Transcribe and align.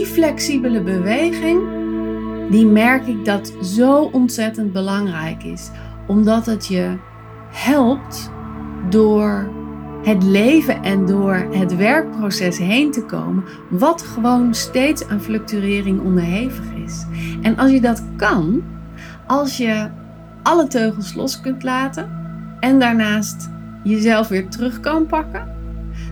die 0.00 0.08
flexibele 0.08 0.80
beweging, 0.80 1.60
die 2.50 2.66
merk 2.66 3.06
ik 3.06 3.24
dat 3.24 3.52
zo 3.62 4.08
ontzettend 4.12 4.72
belangrijk 4.72 5.44
is. 5.44 5.70
Omdat 6.06 6.46
het 6.46 6.66
je 6.66 6.96
helpt 7.50 8.30
door 8.90 9.48
het 10.02 10.22
leven 10.22 10.82
en 10.82 11.06
door 11.06 11.34
het 11.50 11.76
werkproces 11.76 12.58
heen 12.58 12.90
te 12.90 13.04
komen, 13.04 13.44
wat 13.68 14.02
gewoon 14.02 14.54
steeds 14.54 15.08
aan 15.08 15.20
fluctuering 15.20 16.00
onderhevig 16.00 16.74
is. 16.84 17.04
En 17.42 17.56
als 17.56 17.70
je 17.70 17.80
dat 17.80 18.02
kan, 18.16 18.62
als 19.26 19.56
je 19.56 19.88
alle 20.42 20.66
teugels 20.66 21.14
los 21.14 21.40
kunt 21.40 21.62
laten 21.62 22.10
en 22.60 22.78
daarnaast 22.78 23.50
jezelf 23.82 24.28
weer 24.28 24.48
terug 24.48 24.80
kan 24.80 25.06
pakken, 25.06 25.59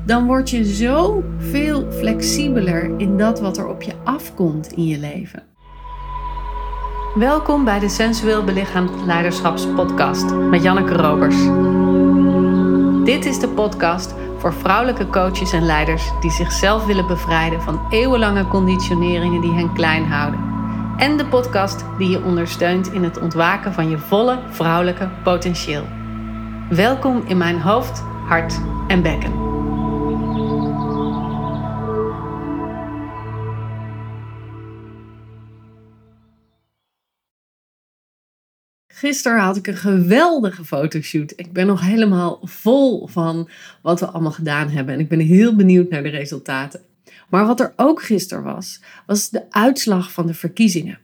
dan 0.09 0.27
word 0.27 0.51
je 0.51 0.75
zo 0.75 1.25
veel 1.39 1.87
flexibeler 1.93 2.99
in 2.99 3.19
dat 3.19 3.41
wat 3.41 3.57
er 3.57 3.67
op 3.67 3.83
je 3.83 3.93
afkomt 4.05 4.73
in 4.73 4.87
je 4.87 4.99
leven. 4.99 5.43
Welkom 7.15 7.65
bij 7.65 7.79
de 7.79 7.89
Sensueel 7.89 8.45
Belichaamd 8.45 8.91
Leiderschapspodcast 9.07 10.35
met 10.35 10.63
Janneke 10.63 10.95
Robers. 10.95 11.37
Dit 13.05 13.25
is 13.25 13.39
de 13.39 13.49
podcast 13.49 14.15
voor 14.39 14.55
vrouwelijke 14.55 15.07
coaches 15.07 15.53
en 15.53 15.63
leiders 15.63 16.11
die 16.21 16.31
zichzelf 16.31 16.87
willen 16.87 17.07
bevrijden 17.07 17.63
van 17.63 17.87
eeuwenlange 17.91 18.47
conditioneringen 18.47 19.41
die 19.41 19.53
hen 19.53 19.73
klein 19.73 20.05
houden. 20.05 20.41
En 20.97 21.17
de 21.17 21.27
podcast 21.27 21.85
die 21.99 22.11
je 22.11 22.23
ondersteunt 22.23 22.93
in 22.93 23.03
het 23.05 23.21
ontwaken 23.21 23.73
van 23.73 23.91
je 23.91 23.99
volle 23.99 24.39
vrouwelijke 24.51 25.09
potentieel. 25.23 25.85
Welkom 26.69 27.23
in 27.27 27.37
mijn 27.37 27.61
hoofd, 27.61 28.03
hart 28.27 28.61
en 28.87 29.03
bekken. 29.03 29.48
Gisteren 38.99 39.41
had 39.41 39.57
ik 39.57 39.67
een 39.67 39.77
geweldige 39.77 40.65
fotoshoot. 40.65 41.33
Ik 41.37 41.53
ben 41.53 41.67
nog 41.67 41.81
helemaal 41.81 42.41
vol 42.43 43.07
van 43.07 43.49
wat 43.83 44.01
we 44.01 44.07
allemaal 44.07 44.33
gedaan 44.33 44.69
hebben. 44.69 44.95
En 44.95 45.01
ik 45.01 45.09
ben 45.09 45.19
heel 45.19 45.57
benieuwd 45.57 45.91
naar 45.91 46.03
de 46.03 46.09
resultaten. 46.09 46.81
Maar 47.29 47.47
wat 47.47 47.61
er 47.61 47.73
ook 47.77 48.03
gisteren 48.03 48.45
was, 48.45 48.81
was 49.07 49.31
de 49.31 49.43
uitslag 49.51 50.13
van 50.13 50.27
de 50.27 50.35
verkiezingen. 50.35 50.99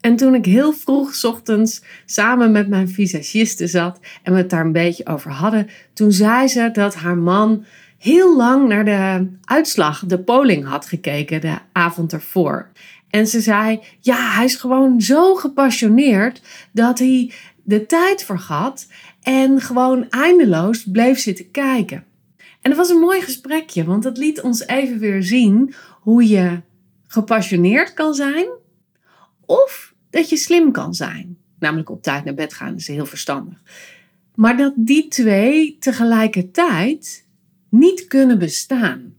En 0.00 0.16
toen 0.16 0.34
ik 0.34 0.44
heel 0.44 0.72
vroeg 0.72 1.24
ochtends 1.24 1.82
samen 2.04 2.52
met 2.52 2.68
mijn 2.68 2.88
visagiste 2.88 3.66
zat 3.66 4.00
en 4.22 4.32
we 4.32 4.38
het 4.38 4.50
daar 4.50 4.64
een 4.64 4.72
beetje 4.72 5.06
over 5.06 5.30
hadden, 5.30 5.68
toen 5.92 6.12
zei 6.12 6.48
ze 6.48 6.70
dat 6.72 6.94
haar 6.94 7.18
man 7.18 7.64
heel 7.98 8.36
lang 8.36 8.68
naar 8.68 8.84
de 8.84 9.26
uitslag, 9.44 10.04
de 10.06 10.18
polling 10.18 10.66
had 10.66 10.86
gekeken 10.86 11.40
de 11.40 11.58
avond 11.72 12.12
ervoor. 12.12 12.70
En 13.10 13.26
ze 13.26 13.40
zei: 13.40 13.80
Ja, 14.00 14.34
hij 14.34 14.44
is 14.44 14.54
gewoon 14.54 15.00
zo 15.00 15.34
gepassioneerd 15.34 16.42
dat 16.72 16.98
hij 16.98 17.32
de 17.62 17.86
tijd 17.86 18.24
vergat 18.24 18.86
en 19.22 19.60
gewoon 19.60 20.08
eindeloos 20.08 20.84
bleef 20.92 21.18
zitten 21.18 21.50
kijken. 21.50 22.04
En 22.36 22.70
het 22.70 22.76
was 22.76 22.90
een 22.90 23.00
mooi 23.00 23.20
gesprekje, 23.20 23.84
want 23.84 24.04
het 24.04 24.16
liet 24.16 24.40
ons 24.40 24.66
even 24.66 24.98
weer 24.98 25.22
zien 25.22 25.74
hoe 26.00 26.28
je 26.28 26.60
gepassioneerd 27.06 27.94
kan 27.94 28.14
zijn 28.14 28.48
of 29.46 29.94
dat 30.10 30.28
je 30.28 30.36
slim 30.36 30.72
kan 30.72 30.94
zijn. 30.94 31.38
Namelijk 31.58 31.90
op 31.90 32.02
tijd 32.02 32.24
naar 32.24 32.34
bed 32.34 32.54
gaan 32.54 32.74
is 32.74 32.86
heel 32.86 33.06
verstandig. 33.06 33.62
Maar 34.34 34.56
dat 34.56 34.72
die 34.76 35.08
twee 35.08 35.76
tegelijkertijd 35.78 37.26
niet 37.68 38.06
kunnen 38.06 38.38
bestaan. 38.38 39.14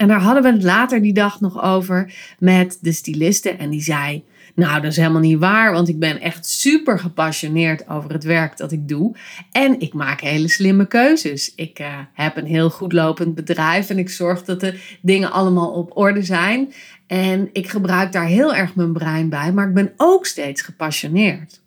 En 0.00 0.08
daar 0.08 0.20
hadden 0.20 0.42
we 0.42 0.52
het 0.52 0.62
later 0.62 1.02
die 1.02 1.12
dag 1.12 1.40
nog 1.40 1.62
over 1.62 2.14
met 2.38 2.78
de 2.80 2.92
styliste. 2.92 3.50
En 3.50 3.70
die 3.70 3.82
zei: 3.82 4.24
Nou, 4.54 4.80
dat 4.80 4.90
is 4.90 4.96
helemaal 4.96 5.20
niet 5.20 5.38
waar, 5.38 5.72
want 5.72 5.88
ik 5.88 5.98
ben 5.98 6.20
echt 6.20 6.46
super 6.46 6.98
gepassioneerd 6.98 7.88
over 7.88 8.12
het 8.12 8.24
werk 8.24 8.56
dat 8.56 8.72
ik 8.72 8.88
doe. 8.88 9.16
En 9.52 9.80
ik 9.80 9.92
maak 9.94 10.20
hele 10.20 10.48
slimme 10.48 10.86
keuzes. 10.86 11.54
Ik 11.54 11.78
uh, 11.78 11.98
heb 12.12 12.36
een 12.36 12.46
heel 12.46 12.70
goed 12.70 12.92
lopend 12.92 13.34
bedrijf 13.34 13.90
en 13.90 13.98
ik 13.98 14.10
zorg 14.10 14.44
dat 14.44 14.60
de 14.60 14.80
dingen 15.02 15.32
allemaal 15.32 15.70
op 15.70 15.96
orde 15.96 16.22
zijn. 16.22 16.72
En 17.06 17.48
ik 17.52 17.68
gebruik 17.68 18.12
daar 18.12 18.26
heel 18.26 18.54
erg 18.54 18.74
mijn 18.74 18.92
brein 18.92 19.28
bij, 19.28 19.52
maar 19.52 19.68
ik 19.68 19.74
ben 19.74 19.92
ook 19.96 20.26
steeds 20.26 20.62
gepassioneerd. 20.62 21.60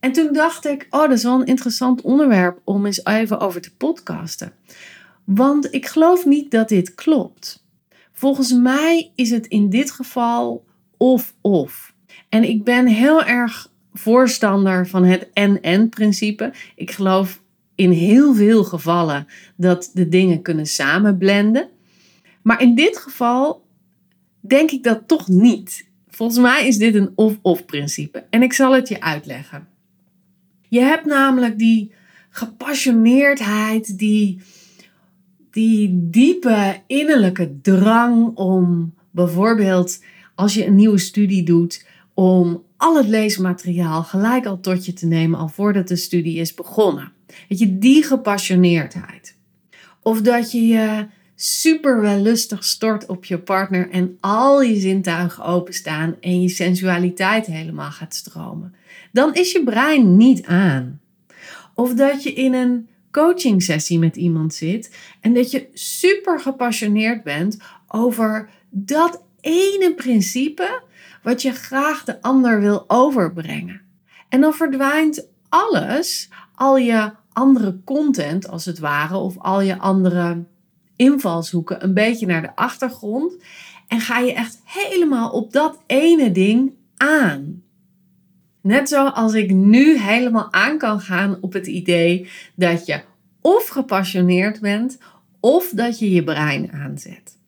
En 0.00 0.12
toen 0.12 0.32
dacht 0.32 0.66
ik: 0.66 0.86
Oh, 0.90 1.00
dat 1.00 1.12
is 1.12 1.22
wel 1.22 1.40
een 1.40 1.46
interessant 1.46 2.00
onderwerp 2.00 2.60
om 2.64 2.86
eens 2.86 3.04
even 3.04 3.40
over 3.40 3.60
te 3.60 3.74
podcasten. 3.76 4.52
Want 5.24 5.74
ik 5.74 5.86
geloof 5.86 6.24
niet 6.24 6.50
dat 6.50 6.68
dit 6.68 6.94
klopt. 6.94 7.64
Volgens 8.12 8.52
mij 8.52 9.10
is 9.14 9.30
het 9.30 9.46
in 9.46 9.70
dit 9.70 9.90
geval 9.90 10.64
of-of. 10.96 11.94
En 12.28 12.48
ik 12.48 12.64
ben 12.64 12.86
heel 12.86 13.24
erg 13.24 13.72
voorstander 13.92 14.88
van 14.88 15.04
het 15.04 15.28
en-en-principe. 15.32 16.52
Ik 16.76 16.90
geloof 16.90 17.42
in 17.74 17.90
heel 17.90 18.34
veel 18.34 18.64
gevallen 18.64 19.26
dat 19.56 19.90
de 19.94 20.08
dingen 20.08 20.42
kunnen 20.42 20.66
samenblenden. 20.66 21.68
Maar 22.42 22.62
in 22.62 22.74
dit 22.74 22.98
geval 22.98 23.66
denk 24.40 24.70
ik 24.70 24.82
dat 24.82 25.02
toch 25.06 25.28
niet. 25.28 25.86
Volgens 26.08 26.38
mij 26.38 26.66
is 26.66 26.76
dit 26.76 26.94
een 26.94 27.12
of-of 27.14 27.64
principe. 27.64 28.24
En 28.30 28.42
ik 28.42 28.52
zal 28.52 28.72
het 28.72 28.88
je 28.88 29.00
uitleggen. 29.00 29.68
Je 30.68 30.80
hebt 30.80 31.04
namelijk 31.04 31.58
die 31.58 31.92
gepassioneerdheid, 32.30 33.98
die 33.98 34.40
die 35.54 36.08
diepe 36.10 36.80
innerlijke 36.86 37.60
drang 37.62 38.36
om 38.36 38.94
bijvoorbeeld 39.10 40.02
als 40.34 40.54
je 40.54 40.66
een 40.66 40.74
nieuwe 40.74 40.98
studie 40.98 41.42
doet, 41.42 41.86
om 42.14 42.62
al 42.76 42.96
het 42.96 43.06
leesmateriaal 43.06 44.02
gelijk 44.02 44.46
al 44.46 44.60
tot 44.60 44.86
je 44.86 44.92
te 44.92 45.06
nemen, 45.06 45.38
al 45.38 45.48
voordat 45.48 45.88
de 45.88 45.96
studie 45.96 46.38
is 46.38 46.54
begonnen. 46.54 47.12
Weet 47.48 47.58
je, 47.58 47.78
die 47.78 48.02
gepassioneerdheid. 48.02 49.36
Of 50.02 50.20
dat 50.20 50.52
je 50.52 50.66
je 50.66 51.06
super 51.34 52.00
wellustig 52.00 52.64
stort 52.64 53.06
op 53.06 53.24
je 53.24 53.38
partner 53.38 53.90
en 53.90 54.16
al 54.20 54.62
je 54.62 54.80
zintuigen 54.80 55.44
openstaan 55.44 56.16
en 56.20 56.42
je 56.42 56.48
sensualiteit 56.48 57.46
helemaal 57.46 57.90
gaat 57.90 58.14
stromen. 58.14 58.74
Dan 59.12 59.34
is 59.34 59.52
je 59.52 59.64
brein 59.64 60.16
niet 60.16 60.44
aan. 60.44 61.00
Of 61.74 61.94
dat 61.94 62.22
je 62.22 62.32
in 62.32 62.54
een 62.54 62.88
coaching 63.14 63.62
sessie 63.62 63.98
met 63.98 64.16
iemand 64.16 64.54
zit 64.54 64.96
en 65.20 65.34
dat 65.34 65.50
je 65.50 65.68
super 65.72 66.40
gepassioneerd 66.40 67.22
bent 67.22 67.58
over 67.88 68.48
dat 68.70 69.22
ene 69.40 69.94
principe 69.94 70.82
wat 71.22 71.42
je 71.42 71.52
graag 71.52 72.04
de 72.04 72.22
ander 72.22 72.60
wil 72.60 72.84
overbrengen. 72.86 73.80
En 74.28 74.40
dan 74.40 74.54
verdwijnt 74.54 75.28
alles, 75.48 76.28
al 76.54 76.76
je 76.76 77.10
andere 77.32 77.80
content 77.84 78.48
als 78.48 78.64
het 78.64 78.78
ware, 78.78 79.16
of 79.16 79.38
al 79.38 79.60
je 79.60 79.78
andere 79.78 80.44
invalshoeken 80.96 81.84
een 81.84 81.94
beetje 81.94 82.26
naar 82.26 82.42
de 82.42 82.56
achtergrond. 82.56 83.36
En 83.88 84.00
ga 84.00 84.18
je 84.18 84.32
echt 84.32 84.60
helemaal 84.64 85.30
op 85.30 85.52
dat 85.52 85.82
ene 85.86 86.32
ding 86.32 86.72
aan. 86.96 87.63
Net 88.64 88.88
zoals 88.88 89.34
ik 89.34 89.50
nu 89.50 89.98
helemaal 89.98 90.52
aan 90.52 90.78
kan 90.78 91.00
gaan 91.00 91.38
op 91.40 91.52
het 91.52 91.66
idee 91.66 92.28
dat 92.54 92.86
je 92.86 93.00
of 93.40 93.68
gepassioneerd 93.68 94.60
bent 94.60 94.98
of 95.40 95.70
dat 95.74 95.98
je 95.98 96.10
je 96.10 96.24
brein 96.24 96.72
aanzet. 96.72 97.38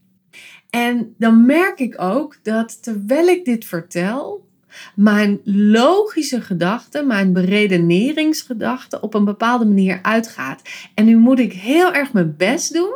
En 0.70 1.14
dan 1.18 1.46
merk 1.46 1.78
ik 1.78 2.00
ook 2.00 2.38
dat 2.42 2.82
terwijl 2.82 3.26
ik 3.26 3.44
dit 3.44 3.64
vertel, 3.64 4.48
mijn 4.94 5.40
logische 5.44 6.40
gedachte, 6.40 7.02
mijn 7.02 7.32
beredeneringsgedachte 7.32 9.00
op 9.00 9.14
een 9.14 9.24
bepaalde 9.24 9.64
manier 9.64 9.98
uitgaat. 10.02 10.62
En 10.94 11.04
nu 11.04 11.16
moet 11.16 11.38
ik 11.38 11.52
heel 11.52 11.92
erg 11.92 12.12
mijn 12.12 12.36
best 12.36 12.72
doen 12.72 12.94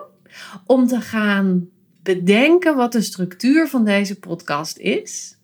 om 0.67 0.87
te 0.87 1.01
gaan 1.01 1.69
bedenken 2.03 2.77
wat 2.77 2.93
de 2.93 3.03
structuur 3.03 3.69
van 3.69 3.85
deze 3.85 4.19
podcast 4.19 4.79
is. 4.79 5.39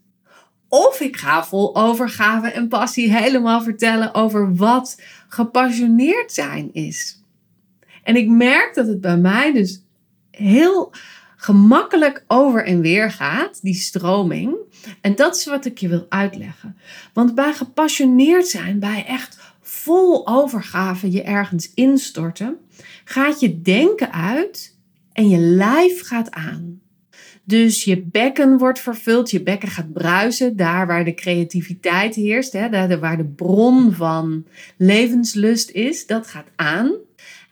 Of 0.69 1.01
ik 1.01 1.17
ga 1.17 1.45
vol 1.45 1.77
overgave 1.77 2.49
en 2.51 2.69
passie 2.69 3.13
helemaal 3.17 3.63
vertellen 3.63 4.15
over 4.15 4.55
wat 4.55 5.03
gepassioneerd 5.29 6.33
zijn 6.33 6.73
is. 6.73 7.23
En 8.03 8.17
ik 8.17 8.29
merk 8.29 8.75
dat 8.75 8.87
het 8.87 9.01
bij 9.01 9.17
mij 9.17 9.53
dus 9.53 9.83
heel 10.31 10.93
gemakkelijk 11.37 12.25
over 12.27 12.65
en 12.65 12.81
weer 12.81 13.11
gaat, 13.11 13.63
die 13.63 13.75
stroming. 13.75 14.57
En 15.01 15.15
dat 15.15 15.37
is 15.37 15.45
wat 15.45 15.65
ik 15.65 15.79
je 15.79 15.89
wil 15.89 16.07
uitleggen. 16.09 16.77
Want 17.13 17.35
bij 17.35 17.53
gepassioneerd 17.53 18.49
zijn, 18.49 18.79
bij 18.79 19.05
echt 19.07 19.39
vol 19.61 20.29
overgave 20.29 21.11
je 21.11 21.23
ergens 21.23 21.75
instorten, 21.75 22.59
gaat 23.05 23.41
je 23.41 23.63
denken 23.63 24.13
uit 24.13 24.77
en 25.13 25.29
je 25.29 25.39
lijf 25.39 26.07
gaat 26.07 26.31
aan. 26.31 26.81
Dus 27.49 27.85
je 27.85 28.03
bekken 28.03 28.59
wordt 28.59 28.79
vervuld, 28.79 29.31
je 29.31 29.43
bekken 29.43 29.69
gaat 29.69 29.93
bruisen, 29.93 30.57
daar 30.57 30.87
waar 30.87 31.05
de 31.05 31.15
creativiteit 31.15 32.15
heerst, 32.15 32.53
hè, 32.53 32.69
daar 32.69 32.99
waar 32.99 33.17
de 33.17 33.25
bron 33.25 33.93
van 33.93 34.47
levenslust 34.77 35.71
is, 35.71 36.07
dat 36.07 36.27
gaat 36.27 36.49
aan. 36.57 36.93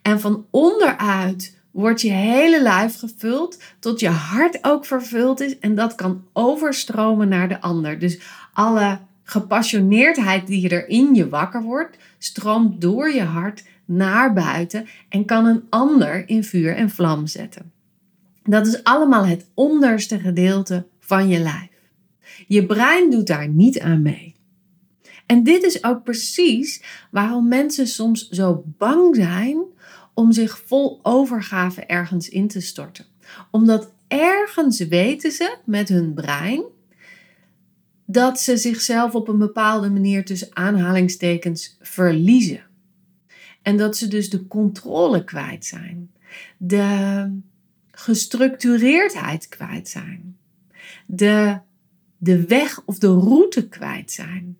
En 0.02 0.20
van 0.20 0.46
onderuit 0.50 1.56
wordt 1.70 2.00
je 2.00 2.11
hele 2.11 2.62
lijf 2.62 2.99
gevuld, 2.99 3.62
tot 3.79 4.00
je 4.00 4.08
hart 4.08 4.58
ook 4.62 4.85
vervuld 4.85 5.41
is 5.41 5.58
en 5.58 5.75
dat 5.75 5.94
kan 5.94 6.25
overstromen 6.32 7.29
naar 7.29 7.49
de 7.49 7.61
ander. 7.61 7.99
Dus 7.99 8.19
alle 8.52 8.99
gepassioneerdheid 9.23 10.46
die 10.46 10.69
er 10.69 10.88
in 10.88 11.14
je 11.14 11.29
wakker 11.29 11.62
wordt, 11.62 11.96
stroomt 12.19 12.81
door 12.81 13.11
je 13.11 13.23
hart 13.23 13.64
naar 13.85 14.32
buiten 14.32 14.87
en 15.08 15.25
kan 15.25 15.46
een 15.46 15.62
ander 15.69 16.29
in 16.29 16.44
vuur 16.44 16.76
en 16.76 16.91
vlam 16.91 17.26
zetten. 17.26 17.74
Dat 18.44 18.67
is 18.67 18.85
allemaal 18.85 19.26
het 19.26 19.46
onderste 19.55 20.20
gedeelte 20.20 20.87
van 21.00 21.29
je 21.29 21.38
lijf. 21.38 21.70
Je 22.46 22.67
brein 22.67 23.11
doet 23.11 23.26
daar 23.26 23.49
niet 23.49 23.81
aan 23.81 24.02
mee. 24.02 24.35
En 25.26 25.43
dit 25.43 25.62
is 25.62 25.85
ook 25.85 26.02
precies 26.02 26.82
waarom 27.11 27.49
mensen 27.49 27.87
soms 27.87 28.29
zo 28.29 28.64
bang 28.79 29.17
zijn 29.17 29.62
om 30.14 30.32
zich 30.32 30.62
vol 30.67 31.00
overgave 31.02 31.87
ergens 31.87 32.29
in 32.29 32.49
te 32.49 32.61
storten. 32.61 33.05
Omdat 33.50 33.93
ergens 34.08 34.79
weten 34.79 35.32
ze 35.32 35.56
met 35.64 35.88
hun 35.88 36.14
brein 36.14 36.62
dat 38.06 38.41
ze 38.41 38.56
zichzelf 38.56 39.14
op 39.14 39.29
een 39.29 39.38
bepaalde 39.38 39.91
manier 39.91 40.25
tussen 40.25 40.56
aanhalingstekens 40.56 41.76
verliezen. 41.81 42.62
En 43.62 43.76
dat 43.76 43.96
ze 43.96 44.08
dus 44.08 44.31
de 44.31 44.46
controle 44.46 45.25
kwijt 45.25 45.64
zijn. 45.64 46.11
De 46.56 47.31
gestructureerdheid 47.94 49.49
kwijt 49.49 49.88
zijn. 49.88 50.37
De, 51.06 51.58
de 52.17 52.46
weg 52.46 52.82
of 52.85 52.99
de 52.99 53.12
route 53.12 53.69
kwijt 53.69 54.12
zijn 54.12 54.58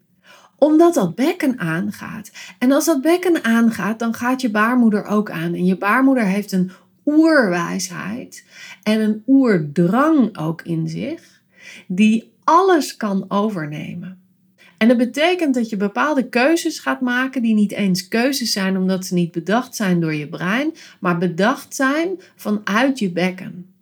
omdat 0.59 0.95
dat 0.95 1.15
bekken 1.15 1.59
aangaat. 1.59 2.31
En 2.59 2.73
als 2.73 2.85
dat 2.85 3.03
bekken 3.03 3.45
aangaat, 3.45 3.99
dan 3.99 4.15
gaat 4.15 4.41
je 4.41 4.51
baarmoeder 4.51 5.05
ook 5.05 5.31
aan. 5.31 5.55
En 5.55 5.65
je 5.65 5.79
baarmoeder 5.79 6.25
heeft 6.25 6.53
een 6.53 6.71
oerwijsheid 7.05 8.45
en 8.83 9.01
een 9.01 9.23
oerdrang 9.27 10.39
ook 10.39 10.63
in 10.63 10.89
zich, 10.89 11.43
die 11.87 12.33
alles 12.45 12.97
kan 12.97 13.25
overnemen. 13.29 14.24
En 14.85 14.91
dat 14.91 14.99
betekent 14.99 15.55
dat 15.55 15.69
je 15.69 15.77
bepaalde 15.77 16.29
keuzes 16.29 16.79
gaat 16.79 17.01
maken 17.01 17.43
die 17.43 17.55
niet 17.55 17.73
eens 17.73 18.09
keuzes 18.09 18.53
zijn 18.53 18.77
omdat 18.77 19.07
ze 19.07 19.15
niet 19.15 19.33
bedacht 19.33 19.77
zijn 19.77 20.01
door 20.01 20.15
je 20.15 20.29
brein, 20.29 20.75
maar 21.01 21.19
bedacht 21.19 21.75
zijn 21.75 22.21
vanuit 22.37 22.99
je 22.99 23.11
bekken. 23.11 23.75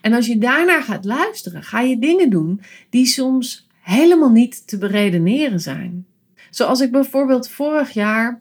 En 0.00 0.12
als 0.12 0.26
je 0.26 0.38
daarnaar 0.38 0.82
gaat 0.82 1.04
luisteren, 1.04 1.62
ga 1.62 1.80
je 1.80 1.98
dingen 1.98 2.30
doen 2.30 2.60
die 2.90 3.06
soms 3.06 3.66
helemaal 3.80 4.30
niet 4.30 4.66
te 4.66 4.78
beredeneren 4.78 5.60
zijn. 5.60 6.06
Zoals 6.50 6.80
ik 6.80 6.90
bijvoorbeeld 6.90 7.48
vorig 7.48 7.90
jaar 7.90 8.40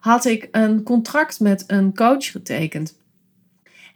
had 0.00 0.24
ik 0.24 0.48
een 0.50 0.82
contract 0.82 1.40
met 1.40 1.64
een 1.66 1.94
coach 1.94 2.30
getekend. 2.30 2.98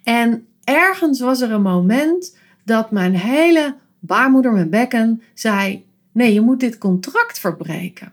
En 0.03 0.47
ergens 0.65 1.21
was 1.21 1.41
er 1.41 1.51
een 1.51 1.63
moment 1.63 2.37
dat 2.65 2.91
mijn 2.91 3.15
hele 3.17 3.75
baarmoeder, 3.99 4.53
mijn 4.53 4.71
bekken, 4.71 5.23
zei: 5.35 5.89
Nee, 6.13 6.33
je 6.33 6.41
moet 6.41 6.61
dit 6.61 6.79
contract 6.79 7.39
verbreken. 7.39 8.13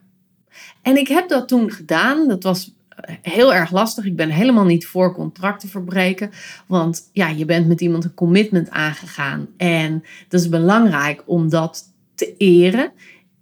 En 0.81 0.97
ik 0.97 1.07
heb 1.07 1.29
dat 1.29 1.47
toen 1.47 1.71
gedaan. 1.71 2.27
Dat 2.27 2.43
was 2.43 2.75
heel 3.21 3.53
erg 3.53 3.71
lastig. 3.71 4.05
Ik 4.05 4.15
ben 4.15 4.29
helemaal 4.29 4.65
niet 4.65 4.87
voor 4.87 5.13
contracten 5.13 5.69
verbreken. 5.69 6.31
Want 6.67 7.09
ja, 7.11 7.27
je 7.27 7.45
bent 7.45 7.67
met 7.67 7.81
iemand 7.81 8.03
een 8.03 8.13
commitment 8.13 8.69
aangegaan. 8.69 9.47
En 9.57 10.03
dat 10.27 10.41
is 10.41 10.49
belangrijk 10.49 11.23
om 11.25 11.49
dat 11.49 11.83
te 12.15 12.35
eren 12.37 12.91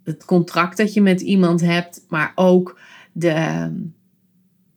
het 0.05 0.25
contract 0.25 0.77
dat 0.77 0.93
je 0.93 1.01
met 1.01 1.21
iemand 1.21 1.61
hebt, 1.61 2.05
maar 2.09 2.31
ook 2.35 2.79
de, 3.11 3.69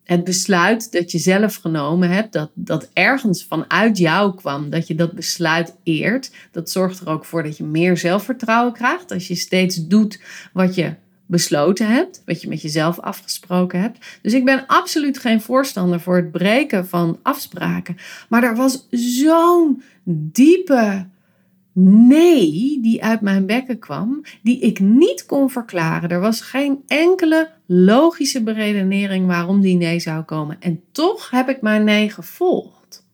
het 0.09 0.23
besluit 0.23 0.91
dat 0.91 1.11
je 1.11 1.17
zelf 1.17 1.55
genomen 1.55 2.09
hebt, 2.09 2.33
dat, 2.33 2.51
dat 2.53 2.89
ergens 2.93 3.45
vanuit 3.45 3.97
jou 3.97 4.35
kwam, 4.35 4.69
dat 4.69 4.87
je 4.87 4.95
dat 4.95 5.13
besluit 5.13 5.75
eert. 5.83 6.31
Dat 6.51 6.69
zorgt 6.69 6.99
er 6.99 7.07
ook 7.07 7.25
voor 7.25 7.43
dat 7.43 7.57
je 7.57 7.63
meer 7.63 7.97
zelfvertrouwen 7.97 8.73
krijgt 8.73 9.11
als 9.11 9.27
je 9.27 9.35
steeds 9.35 9.87
doet 9.87 10.21
wat 10.53 10.75
je 10.75 10.93
besloten 11.25 11.87
hebt, 11.87 12.21
wat 12.25 12.41
je 12.41 12.47
met 12.47 12.61
jezelf 12.61 12.99
afgesproken 12.99 13.81
hebt. 13.81 14.19
Dus 14.21 14.33
ik 14.33 14.45
ben 14.45 14.63
absoluut 14.67 15.17
geen 15.17 15.41
voorstander 15.41 15.99
voor 15.99 16.15
het 16.15 16.31
breken 16.31 16.87
van 16.87 17.19
afspraken. 17.21 17.97
Maar 18.29 18.43
er 18.43 18.55
was 18.55 18.87
zo'n 18.91 19.83
diepe 20.03 21.07
nee 21.73 22.79
die 22.81 23.03
uit 23.03 23.21
mijn 23.21 23.45
bekken 23.45 23.79
kwam, 23.79 24.21
die 24.43 24.59
ik 24.59 24.79
niet 24.79 25.25
kon 25.25 25.49
verklaren. 25.49 26.09
Er 26.09 26.19
was 26.19 26.41
geen 26.41 26.79
enkele 26.87 27.57
logische 27.71 28.43
beredenering 28.43 29.27
waarom 29.27 29.61
die 29.61 29.77
nee 29.77 29.99
zou 29.99 30.23
komen. 30.23 30.61
En 30.61 30.83
toch 30.91 31.29
heb 31.29 31.49
ik 31.49 31.61
mijn 31.61 31.83
nee 31.83 32.09
gevolgd. 32.09 33.05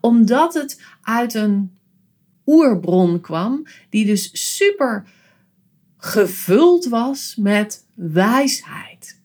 Omdat 0.00 0.54
het 0.54 0.82
uit 1.02 1.34
een 1.34 1.70
oerbron 2.46 3.20
kwam, 3.20 3.66
die 3.90 4.06
dus 4.06 4.54
super 4.54 5.04
gevuld 5.96 6.84
was 6.84 7.36
met 7.36 7.84
wijsheid. 7.94 9.20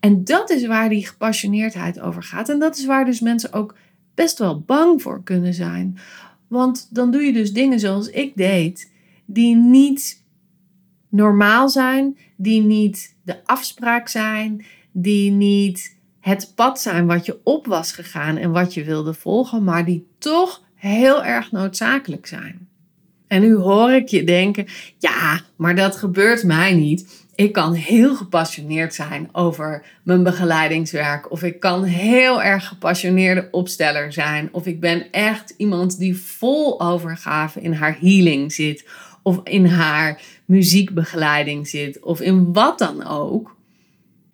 En 0.00 0.24
dat 0.24 0.50
is 0.50 0.66
waar 0.66 0.88
die 0.88 1.06
gepassioneerdheid 1.06 2.00
over 2.00 2.22
gaat. 2.22 2.48
En 2.48 2.58
dat 2.58 2.76
is 2.76 2.86
waar 2.86 3.04
dus 3.04 3.20
mensen 3.20 3.52
ook 3.52 3.76
best 4.14 4.38
wel 4.38 4.60
bang 4.60 5.02
voor 5.02 5.22
kunnen 5.22 5.54
zijn. 5.54 5.98
Want 6.48 6.88
dan 6.90 7.10
doe 7.10 7.22
je 7.22 7.32
dus 7.32 7.52
dingen 7.52 7.80
zoals 7.80 8.08
ik 8.08 8.36
deed, 8.36 8.90
die 9.24 9.56
niet 9.56 10.24
normaal 11.08 11.68
zijn, 11.68 12.18
die 12.36 12.62
niet 12.62 13.16
de 13.28 13.44
afspraak 13.44 14.08
zijn, 14.08 14.64
die 14.92 15.30
niet 15.30 15.96
het 16.20 16.52
pad 16.54 16.80
zijn 16.80 17.06
wat 17.06 17.26
je 17.26 17.40
op 17.44 17.66
was 17.66 17.92
gegaan 17.92 18.36
en 18.36 18.50
wat 18.50 18.74
je 18.74 18.84
wilde 18.84 19.14
volgen, 19.14 19.64
maar 19.64 19.84
die 19.84 20.06
toch 20.18 20.62
heel 20.74 21.24
erg 21.24 21.52
noodzakelijk 21.52 22.26
zijn. 22.26 22.68
En 23.26 23.40
nu 23.40 23.54
hoor 23.54 23.92
ik 23.92 24.08
je 24.08 24.24
denken: 24.24 24.66
ja, 24.98 25.40
maar 25.56 25.74
dat 25.74 25.96
gebeurt 25.96 26.44
mij 26.44 26.74
niet 26.74 27.26
ik 27.38 27.52
kan 27.52 27.74
heel 27.74 28.16
gepassioneerd 28.16 28.94
zijn 28.94 29.28
over 29.32 29.82
mijn 30.02 30.22
begeleidingswerk. 30.22 31.30
Of 31.30 31.42
ik 31.42 31.60
kan 31.60 31.84
heel 31.84 32.42
erg 32.42 32.68
gepassioneerde 32.68 33.48
opsteller 33.50 34.12
zijn. 34.12 34.48
Of 34.52 34.66
ik 34.66 34.80
ben 34.80 35.10
echt 35.10 35.54
iemand 35.56 35.98
die 35.98 36.16
vol 36.16 36.80
overgave 36.80 37.60
in 37.60 37.72
haar 37.72 37.96
healing 38.00 38.52
zit. 38.52 38.84
Of 39.28 39.40
in 39.42 39.66
haar 39.66 40.22
muziekbegeleiding 40.44 41.68
zit. 41.68 42.00
Of 42.00 42.20
in 42.20 42.52
wat 42.52 42.78
dan 42.78 43.06
ook. 43.06 43.56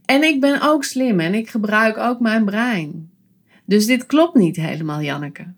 En 0.05 0.23
ik 0.23 0.41
ben 0.41 0.61
ook 0.63 0.85
slim 0.85 1.21
en 1.21 1.35
ik 1.35 1.49
gebruik 1.49 1.97
ook 1.97 2.21
mijn 2.21 2.45
brein. 2.45 3.11
Dus 3.65 3.87
dit 3.87 4.07
klopt 4.07 4.35
niet 4.35 4.57
helemaal, 4.57 5.03
Janneke. 5.03 5.53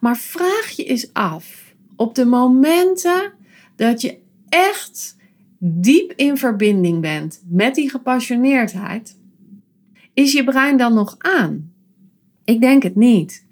Maar 0.00 0.16
vraag 0.16 0.70
je 0.70 0.84
eens 0.84 1.12
af 1.12 1.74
op 1.96 2.14
de 2.14 2.24
momenten 2.24 3.32
dat 3.76 4.00
je 4.00 4.18
echt 4.48 5.16
diep 5.58 6.12
in 6.16 6.36
verbinding 6.36 7.00
bent 7.00 7.42
met 7.48 7.74
die 7.74 7.90
gepassioneerdheid, 7.90 9.18
is 10.14 10.32
je 10.32 10.44
brein 10.44 10.76
dan 10.76 10.94
nog 10.94 11.14
aan? 11.18 11.72
Ik 12.44 12.60
denk 12.60 12.82
het 12.82 12.96
niet. 12.96 13.46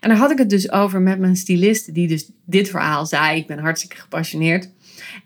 En 0.00 0.08
daar 0.08 0.18
had 0.18 0.30
ik 0.30 0.38
het 0.38 0.50
dus 0.50 0.70
over 0.70 1.00
met 1.00 1.18
mijn 1.18 1.36
styliste, 1.36 1.92
die 1.92 2.08
dus 2.08 2.30
dit 2.44 2.68
verhaal 2.68 3.06
zei: 3.06 3.38
Ik 3.38 3.46
ben 3.46 3.58
hartstikke 3.58 3.96
gepassioneerd. 3.96 4.70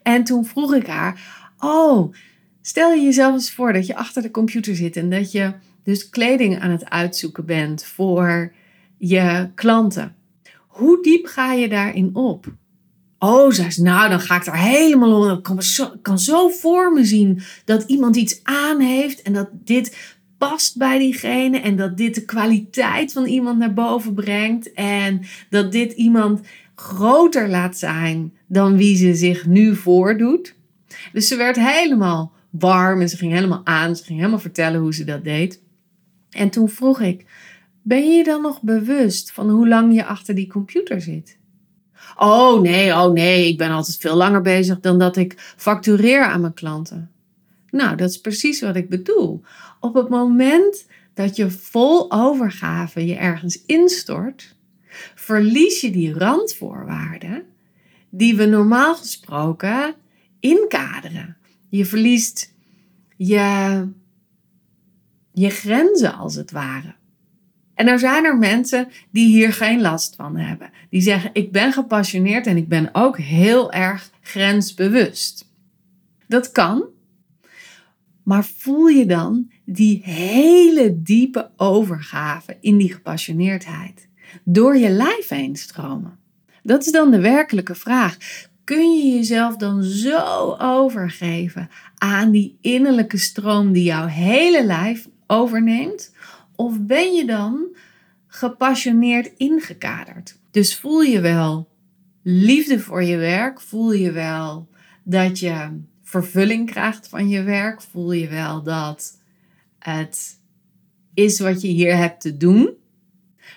En 0.03 0.25
toen 0.25 0.45
vroeg 0.45 0.75
ik 0.75 0.87
haar: 0.87 1.21
Oh, 1.59 2.15
stel 2.63 2.93
je 2.93 3.03
jezelf 3.03 3.33
eens 3.33 3.53
voor 3.53 3.73
dat 3.73 3.87
je 3.87 3.97
achter 3.97 4.23
de 4.23 4.31
computer 4.31 4.77
zit 4.77 4.97
en 4.97 5.11
dat 5.11 5.33
je 5.33 5.53
dus 5.85 6.09
kleding 6.09 6.61
aan 6.61 6.71
het 6.71 6.91
uitzoeken 6.91 7.45
bent 7.45 7.85
voor 7.85 8.53
je 8.99 9.51
klanten. 9.55 10.15
Hoe 10.67 11.03
diep 11.03 11.27
ga 11.27 11.53
je 11.53 11.69
daarin 11.69 12.15
op? 12.15 12.47
Oh, 13.19 13.51
zei 13.51 13.71
ze, 13.71 13.83
nou 13.83 14.09
dan 14.09 14.21
ga 14.21 14.37
ik 14.37 14.47
er 14.47 14.57
helemaal 14.57 15.31
om. 15.31 15.37
Ik 15.37 15.43
kan, 15.43 15.63
zo, 15.63 15.93
kan 16.03 16.19
zo 16.19 16.49
voor 16.49 16.93
me 16.93 17.05
zien 17.05 17.43
dat 17.65 17.83
iemand 17.83 18.17
iets 18.17 18.41
aan 18.43 18.81
heeft 18.81 19.23
en 19.23 19.33
dat 19.33 19.49
dit 19.53 20.17
past 20.49 20.77
bij 20.77 20.99
diegene 20.99 21.61
en 21.61 21.77
dat 21.77 21.97
dit 21.97 22.15
de 22.15 22.25
kwaliteit 22.25 23.13
van 23.13 23.25
iemand 23.25 23.59
naar 23.59 23.75
boven 23.75 24.15
brengt 24.15 24.73
en 24.73 25.23
dat 25.51 25.73
dit 25.73 25.93
iemand 25.93 26.41
groter 26.75 27.49
laat 27.49 27.79
zijn 27.79 28.33
dan 28.47 28.77
wie 28.77 28.97
ze 28.97 29.15
zich 29.15 29.47
nu 29.47 29.77
voordoet. 29.77 30.55
Dus 31.13 31.29
ze 31.29 31.37
werd 31.37 31.57
helemaal 31.57 32.33
warm 32.51 33.01
en 33.01 33.09
ze 33.09 33.17
ging 33.17 33.33
helemaal 33.33 33.61
aan. 33.65 33.97
Ze 33.97 34.05
ging 34.05 34.19
helemaal 34.19 34.39
vertellen 34.39 34.81
hoe 34.81 34.95
ze 34.95 35.05
dat 35.05 35.25
deed. 35.25 35.63
En 36.31 36.51
toen 36.51 36.69
vroeg 36.69 37.01
ik: 37.01 37.25
Ben 37.83 38.17
je 38.17 38.25
dan 38.25 38.43
nog 38.43 38.63
bewust 38.63 39.33
van 39.33 39.51
hoe 39.51 39.69
lang 39.69 39.95
je 39.95 40.05
achter 40.05 40.35
die 40.35 40.49
computer 40.49 41.01
zit? 41.01 41.39
Oh 42.17 42.61
nee, 42.61 42.93
oh 42.93 43.13
nee, 43.13 43.49
ik 43.49 43.59
ben 43.59 43.71
altijd 43.71 43.97
veel 43.97 44.17
langer 44.17 44.43
bezig 44.43 44.81
dan 44.81 44.99
dat 44.99 45.17
ik 45.17 45.55
factureer 45.57 46.25
aan 46.25 46.41
mijn 46.41 46.55
klanten. 46.55 47.11
Nou, 47.71 47.97
dat 47.97 48.11
is 48.11 48.21
precies 48.21 48.61
wat 48.61 48.77
ik 48.77 48.89
bedoel. 48.89 49.43
Op 49.81 49.95
het 49.95 50.09
moment 50.09 50.87
dat 51.15 51.37
je 51.37 51.51
vol 51.51 52.13
overgave 52.13 53.07
je 53.07 53.15
ergens 53.15 53.65
instort, 53.67 54.57
verlies 55.15 55.81
je 55.81 55.91
die 55.91 56.13
randvoorwaarden 56.13 57.45
die 58.11 58.37
we 58.37 58.45
normaal 58.45 58.95
gesproken 58.95 59.95
inkaderen. 60.41 61.37
Je 61.69 61.85
verliest 61.85 62.55
je, 63.17 63.87
je 65.33 65.51
grenzen 65.51 66.15
als 66.15 66.35
het 66.35 66.51
ware. 66.51 66.95
En 67.75 67.87
er 67.87 67.99
zijn 67.99 68.25
er 68.25 68.39
mensen 68.39 68.89
die 69.11 69.27
hier 69.27 69.53
geen 69.53 69.81
last 69.81 70.15
van 70.15 70.37
hebben. 70.37 70.71
Die 70.91 71.01
zeggen: 71.01 71.31
Ik 71.33 71.53
ben 71.53 71.73
gepassioneerd 71.73 72.47
en 72.47 72.57
ik 72.57 72.69
ben 72.69 72.89
ook 72.93 73.19
heel 73.19 73.73
erg 73.73 74.11
grensbewust. 74.21 75.49
Dat 76.27 76.53
kan. 76.53 76.85
Maar 78.23 78.45
voel 78.45 78.87
je 78.87 79.07
dan 79.07 79.51
die 79.65 80.01
hele 80.05 81.03
diepe 81.03 81.51
overgave 81.57 82.57
in 82.61 82.77
die 82.77 82.93
gepassioneerdheid 82.93 84.09
door 84.45 84.77
je 84.77 84.89
lijf 84.89 85.29
heen 85.29 85.57
stromen? 85.57 86.19
Dat 86.63 86.87
is 86.87 86.93
dan 86.93 87.11
de 87.11 87.21
werkelijke 87.21 87.75
vraag. 87.75 88.17
Kun 88.65 88.97
je 88.97 89.15
jezelf 89.15 89.57
dan 89.57 89.83
zo 89.83 90.55
overgeven 90.59 91.69
aan 91.95 92.31
die 92.31 92.59
innerlijke 92.61 93.17
stroom 93.17 93.73
die 93.73 93.85
jouw 93.85 94.07
hele 94.07 94.65
lijf 94.65 95.09
overneemt? 95.27 96.15
Of 96.57 96.81
ben 96.81 97.13
je 97.13 97.27
dan 97.27 97.77
gepassioneerd 98.27 99.31
ingekaderd? 99.37 100.39
Dus 100.51 100.77
voel 100.79 101.01
je 101.01 101.21
wel 101.21 101.69
liefde 102.23 102.81
voor 102.81 103.03
je 103.03 103.17
werk? 103.17 103.61
Voel 103.61 103.93
je 103.93 104.13
wel 104.13 104.69
dat 105.05 105.39
je 105.39 105.81
vervulling 106.11 106.71
krijgt 106.71 107.09
van 107.09 107.29
je 107.29 107.43
werk? 107.43 107.81
Voel 107.81 108.13
je 108.13 108.29
wel 108.29 108.63
dat 108.63 109.19
het 109.79 110.39
is 111.15 111.41
wat 111.41 111.61
je 111.61 111.69
hier 111.69 111.97
hebt 111.97 112.21
te 112.21 112.37
doen? 112.37 112.71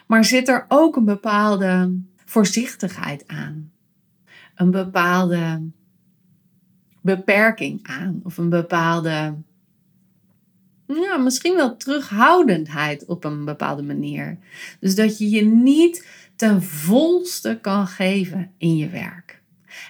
Maar 0.07 0.25
zit 0.25 0.47
er 0.47 0.65
ook 0.67 0.95
een 0.95 1.05
bepaalde 1.05 1.99
voorzichtigheid 2.25 3.27
aan? 3.27 3.71
Een 4.55 4.71
bepaalde 4.71 5.61
beperking 7.01 7.79
aan? 7.87 8.19
Of 8.23 8.37
een 8.37 8.49
bepaalde 8.49 9.35
ja, 10.85 11.17
misschien 11.17 11.55
wel 11.55 11.77
terughoudendheid 11.77 13.05
op 13.05 13.23
een 13.23 13.45
bepaalde 13.45 13.83
manier. 13.83 14.37
Dus 14.79 14.95
dat 14.95 15.17
je 15.17 15.29
je 15.29 15.45
niet 15.45 16.07
ten 16.35 16.63
volste 16.63 17.59
kan 17.61 17.87
geven 17.87 18.51
in 18.57 18.77
je 18.77 18.89
werk. 18.89 19.22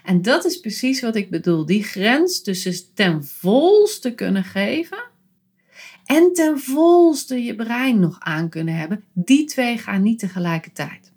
En 0.03 0.21
dat 0.21 0.45
is 0.45 0.59
precies 0.59 1.01
wat 1.01 1.15
ik 1.15 1.29
bedoel. 1.29 1.65
Die 1.65 1.83
grens 1.83 2.41
tussen 2.41 2.93
ten 2.93 3.25
volste 3.25 4.13
kunnen 4.13 4.43
geven 4.43 5.03
en 6.05 6.33
ten 6.33 6.59
volste 6.59 7.43
je 7.43 7.55
brein 7.55 7.99
nog 7.99 8.19
aan 8.19 8.49
kunnen 8.49 8.75
hebben. 8.75 9.03
Die 9.13 9.45
twee 9.45 9.77
gaan 9.77 10.01
niet 10.01 10.19
tegelijkertijd. 10.19 11.11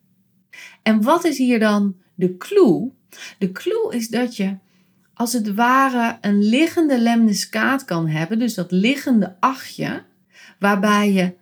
En 0.82 1.02
wat 1.02 1.24
is 1.24 1.38
hier 1.38 1.58
dan 1.58 1.96
de 2.14 2.36
clue? 2.36 2.90
De 3.38 3.52
clue 3.52 3.94
is 3.94 4.08
dat 4.08 4.36
je 4.36 4.56
als 5.14 5.32
het 5.32 5.54
ware 5.54 6.18
een 6.20 6.42
liggende 6.44 7.00
lemniscaat 7.00 7.84
kan 7.84 8.08
hebben, 8.08 8.38
dus 8.38 8.54
dat 8.54 8.70
liggende 8.70 9.36
achtje, 9.40 10.02
waarbij 10.58 11.12
je 11.12 11.34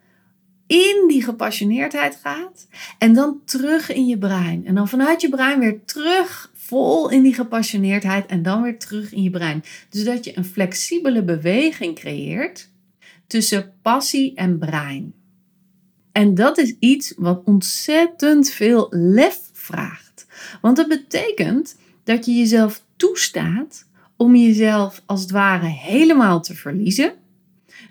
in 0.66 1.04
die 1.08 1.22
gepassioneerdheid 1.22 2.18
gaat 2.22 2.66
en 2.98 3.14
dan 3.14 3.40
terug 3.44 3.92
in 3.92 4.06
je 4.06 4.18
brein. 4.18 4.66
En 4.66 4.74
dan 4.74 4.88
vanuit 4.88 5.20
je 5.20 5.28
brein 5.28 5.58
weer 5.58 5.84
terug 5.84 6.52
vol 6.54 7.10
in 7.10 7.22
die 7.22 7.34
gepassioneerdheid 7.34 8.26
en 8.26 8.42
dan 8.42 8.62
weer 8.62 8.78
terug 8.78 9.12
in 9.12 9.22
je 9.22 9.30
brein. 9.30 9.64
Dus 9.88 10.04
dat 10.04 10.24
je 10.24 10.36
een 10.36 10.44
flexibele 10.44 11.22
beweging 11.22 11.94
creëert 11.94 12.70
tussen 13.26 13.72
passie 13.82 14.34
en 14.34 14.58
brein. 14.58 15.14
En 16.12 16.34
dat 16.34 16.58
is 16.58 16.74
iets 16.78 17.12
wat 17.16 17.42
ontzettend 17.44 18.50
veel 18.50 18.86
lef 18.90 19.40
vraagt. 19.52 20.26
Want 20.60 20.76
dat 20.76 20.88
betekent 20.88 21.76
dat 22.04 22.26
je 22.26 22.32
jezelf 22.32 22.82
toestaat 22.96 23.86
om 24.16 24.36
jezelf 24.36 25.02
als 25.06 25.20
het 25.20 25.30
ware 25.30 25.66
helemaal 25.66 26.40
te 26.40 26.54
verliezen. 26.54 27.12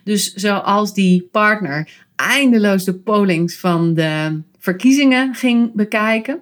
Dus 0.03 0.34
zoals 0.34 0.94
die 0.94 1.30
partner 1.32 2.06
eindeloos 2.30 2.84
de 2.84 2.94
pollings 2.94 3.60
van 3.60 3.94
de 3.94 4.42
verkiezingen 4.60 5.36
ging 5.36 5.74
bekijken. 5.74 6.39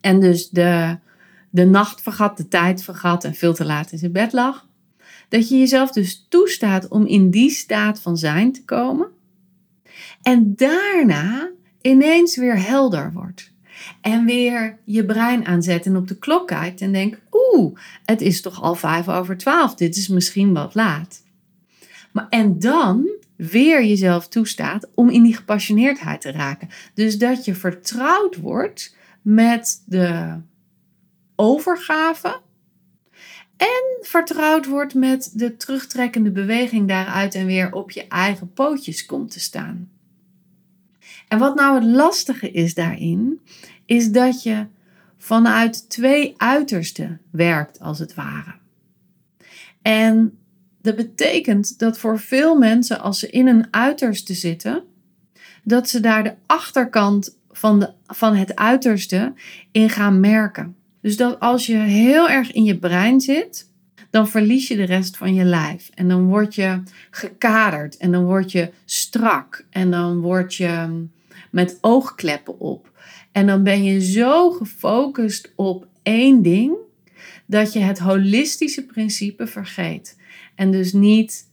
En 0.00 0.20
dus 0.20 0.48
de, 0.48 0.98
de 1.50 1.64
nacht 1.64 2.02
vergat, 2.02 2.36
de 2.36 2.48
tijd 2.48 2.82
vergat 2.82 3.24
en 3.24 3.34
veel 3.34 3.54
te 3.54 3.64
laat 3.64 3.92
in 3.92 3.98
zijn 3.98 4.12
bed 4.12 4.32
lag. 4.32 4.66
Dat 5.28 5.48
je 5.48 5.58
jezelf 5.58 5.90
dus 5.90 6.26
toestaat 6.28 6.88
om 6.88 7.06
in 7.06 7.30
die 7.30 7.50
staat 7.50 8.00
van 8.00 8.16
zijn 8.16 8.52
te 8.52 8.64
komen. 8.64 9.08
En 10.22 10.52
daarna 10.56 11.50
ineens 11.80 12.36
weer 12.36 12.66
helder 12.66 13.12
wordt. 13.12 13.52
En 14.00 14.24
weer 14.24 14.78
je 14.84 15.04
brein 15.04 15.46
aanzet 15.46 15.86
en 15.86 15.96
op 15.96 16.08
de 16.08 16.18
klok 16.18 16.46
kijkt 16.46 16.80
en 16.80 16.92
denkt: 16.92 17.20
Oeh, 17.32 17.78
het 18.04 18.20
is 18.20 18.40
toch 18.40 18.62
al 18.62 18.74
vijf 18.74 19.08
over 19.08 19.36
twaalf. 19.36 19.74
Dit 19.74 19.96
is 19.96 20.08
misschien 20.08 20.52
wat 20.52 20.74
laat. 20.74 21.22
Maar 22.12 22.26
en 22.28 22.58
dan 22.58 23.08
weer 23.36 23.84
jezelf 23.84 24.28
toestaat 24.28 24.88
om 24.94 25.08
in 25.08 25.22
die 25.22 25.36
gepassioneerdheid 25.36 26.20
te 26.20 26.30
raken. 26.32 26.68
Dus 26.94 27.18
dat 27.18 27.44
je 27.44 27.54
vertrouwd 27.54 28.36
wordt 28.36 28.96
met 29.22 29.82
de 29.86 30.40
overgave 31.36 32.40
en 33.56 33.98
vertrouwd 34.00 34.66
wordt 34.66 34.94
met 34.94 35.30
de 35.34 35.56
terugtrekkende 35.56 36.30
beweging 36.30 36.88
daaruit 36.88 37.34
en 37.34 37.46
weer 37.46 37.72
op 37.72 37.90
je 37.90 38.08
eigen 38.08 38.52
pootjes 38.52 39.06
komt 39.06 39.30
te 39.30 39.40
staan. 39.40 39.90
En 41.28 41.38
wat 41.38 41.54
nou 41.54 41.74
het 41.74 41.84
lastige 41.84 42.50
is 42.50 42.74
daarin, 42.74 43.40
is 43.86 44.10
dat 44.10 44.42
je 44.42 44.66
vanuit 45.16 45.90
twee 45.90 46.34
uitersten 46.36 47.20
werkt, 47.30 47.80
als 47.80 47.98
het 47.98 48.14
ware. 48.14 48.54
En 49.82 50.38
dat 50.84 50.96
betekent 50.96 51.78
dat 51.78 51.98
voor 51.98 52.18
veel 52.18 52.58
mensen, 52.58 53.00
als 53.00 53.18
ze 53.18 53.30
in 53.30 53.46
een 53.46 53.66
uiterste 53.70 54.34
zitten, 54.34 54.82
dat 55.62 55.88
ze 55.88 56.00
daar 56.00 56.24
de 56.24 56.34
achterkant 56.46 57.38
van, 57.50 57.80
de, 57.80 57.92
van 58.06 58.34
het 58.36 58.56
uiterste 58.56 59.32
in 59.72 59.90
gaan 59.90 60.20
merken. 60.20 60.76
Dus 61.00 61.16
dat 61.16 61.40
als 61.40 61.66
je 61.66 61.76
heel 61.76 62.28
erg 62.28 62.52
in 62.52 62.64
je 62.64 62.78
brein 62.78 63.20
zit, 63.20 63.70
dan 64.10 64.28
verlies 64.28 64.68
je 64.68 64.76
de 64.76 64.84
rest 64.84 65.16
van 65.16 65.34
je 65.34 65.44
lijf. 65.44 65.90
En 65.94 66.08
dan 66.08 66.26
word 66.26 66.54
je 66.54 66.82
gekaderd 67.10 67.96
en 67.96 68.12
dan 68.12 68.24
word 68.24 68.52
je 68.52 68.70
strak 68.84 69.66
en 69.70 69.90
dan 69.90 70.20
word 70.20 70.54
je 70.54 71.04
met 71.50 71.78
oogkleppen 71.80 72.60
op. 72.60 72.90
En 73.32 73.46
dan 73.46 73.62
ben 73.62 73.84
je 73.84 74.00
zo 74.00 74.50
gefocust 74.50 75.52
op 75.56 75.86
één 76.02 76.42
ding 76.42 76.76
dat 77.46 77.72
je 77.72 77.78
het 77.78 77.98
holistische 77.98 78.86
principe 78.86 79.46
vergeet. 79.46 80.16
En 80.54 80.70
dus 80.70 80.92
niet 80.92 81.50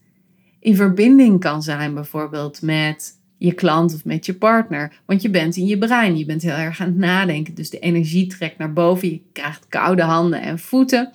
in 0.59 0.75
verbinding 0.75 1.39
kan 1.39 1.63
zijn, 1.63 1.93
bijvoorbeeld 1.93 2.61
met 2.61 3.19
je 3.37 3.53
klant 3.53 3.93
of 3.93 4.05
met 4.05 4.25
je 4.25 4.33
partner. 4.33 4.93
Want 5.05 5.21
je 5.21 5.29
bent 5.29 5.55
in 5.55 5.65
je 5.65 5.77
brein, 5.77 6.17
je 6.17 6.25
bent 6.25 6.41
heel 6.41 6.51
erg 6.51 6.81
aan 6.81 6.87
het 6.87 6.97
nadenken. 6.97 7.53
Dus 7.53 7.69
de 7.69 7.79
energie 7.79 8.27
trekt 8.27 8.57
naar 8.57 8.73
boven, 8.73 9.09
je 9.09 9.21
krijgt 9.33 9.67
koude 9.67 10.01
handen 10.01 10.41
en 10.41 10.59
voeten. 10.59 11.11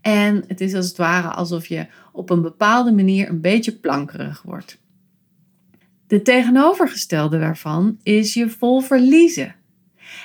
En 0.00 0.44
het 0.46 0.60
is 0.60 0.74
als 0.74 0.88
het 0.88 0.96
ware 0.96 1.28
alsof 1.28 1.66
je 1.66 1.86
op 2.12 2.30
een 2.30 2.42
bepaalde 2.42 2.92
manier 2.92 3.28
een 3.28 3.40
beetje 3.40 3.72
plankerig 3.72 4.42
wordt. 4.42 4.78
De 6.06 6.22
tegenovergestelde 6.22 7.38
daarvan 7.38 7.98
is 8.02 8.34
je 8.34 8.48
vol 8.48 8.80
verliezen. 8.80 9.54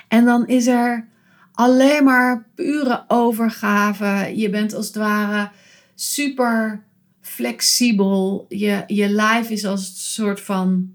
En 0.08 0.26
dan 0.26 0.48
is 0.48 0.68
er 0.68 1.08
alleen 1.54 2.04
maar 2.04 2.46
pure 2.56 3.04
overgave. 3.08 4.32
Je 4.36 4.50
bent 4.50 4.74
als 4.74 4.88
het 4.88 4.96
ware 4.96 5.50
super 5.96 6.84
flexibel. 7.42 8.46
Je, 8.50 8.84
je 8.88 9.10
lijf 9.10 9.50
is 9.50 9.66
als 9.66 9.90
een 9.90 9.96
soort 9.96 10.42
van 10.42 10.94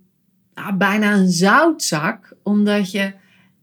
nou, 0.54 0.76
bijna 0.76 1.14
een 1.14 1.30
zoutzak, 1.30 2.36
omdat 2.42 2.90
je 2.90 3.12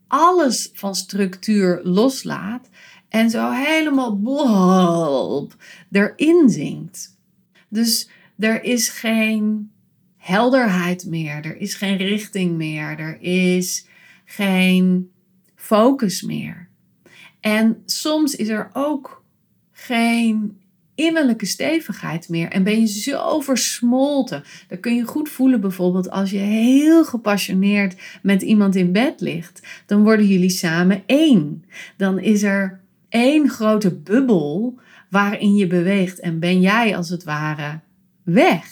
alles 0.08 0.70
van 0.74 0.96
structuur 0.96 1.80
loslaat 1.84 2.70
en 3.10 3.30
zo 3.30 3.52
helemaal 3.52 4.20
bolp 4.20 5.56
erin 5.92 6.50
zinkt. 6.50 7.18
Dus 7.70 8.10
er 8.38 8.63
is 8.63 8.90
geen 8.90 9.72
helderheid 10.18 11.06
meer, 11.06 11.46
er 11.46 11.58
is 11.58 11.75
geen 11.75 11.98
richting 11.98 12.56
meer, 12.56 13.00
er 13.00 13.22
is 13.22 13.88
geen 14.25 15.12
focus 15.56 16.22
meer. 16.22 16.70
En 17.40 17.82
soms 17.86 18.36
is 18.36 18.48
er 18.48 18.70
ook 18.74 19.24
geen 19.72 20.62
innerlijke 21.03 21.45
stevigheid 21.45 22.29
meer 22.29 22.50
en 22.50 22.63
ben 22.63 22.79
je 22.79 22.88
zo 22.88 23.39
versmolten. 23.39 24.43
Dat 24.67 24.79
kun 24.79 24.95
je 24.95 25.03
goed 25.03 25.29
voelen 25.29 25.62
bijvoorbeeld 25.62 26.10
als 26.10 26.29
je 26.29 26.38
heel 26.38 27.05
gepassioneerd 27.05 27.95
met 28.22 28.41
iemand 28.41 28.75
in 28.75 28.91
bed 28.91 29.22
ligt. 29.22 29.67
Dan 29.86 30.03
worden 30.03 30.27
jullie 30.27 30.50
samen 30.50 31.03
één. 31.05 31.63
Dan 31.98 32.19
is 32.19 32.43
er 32.43 32.79
één 33.10 33.50
grote 33.50 33.95
bubbel 33.95 34.79
waarin 35.10 35.55
je 35.55 35.67
beweegt 35.67 36.19
en 36.19 36.39
ben 36.39 36.62
jij 36.62 36.95
als 36.95 37.10
het 37.10 37.24
ware 37.24 37.79
weg. 38.24 38.65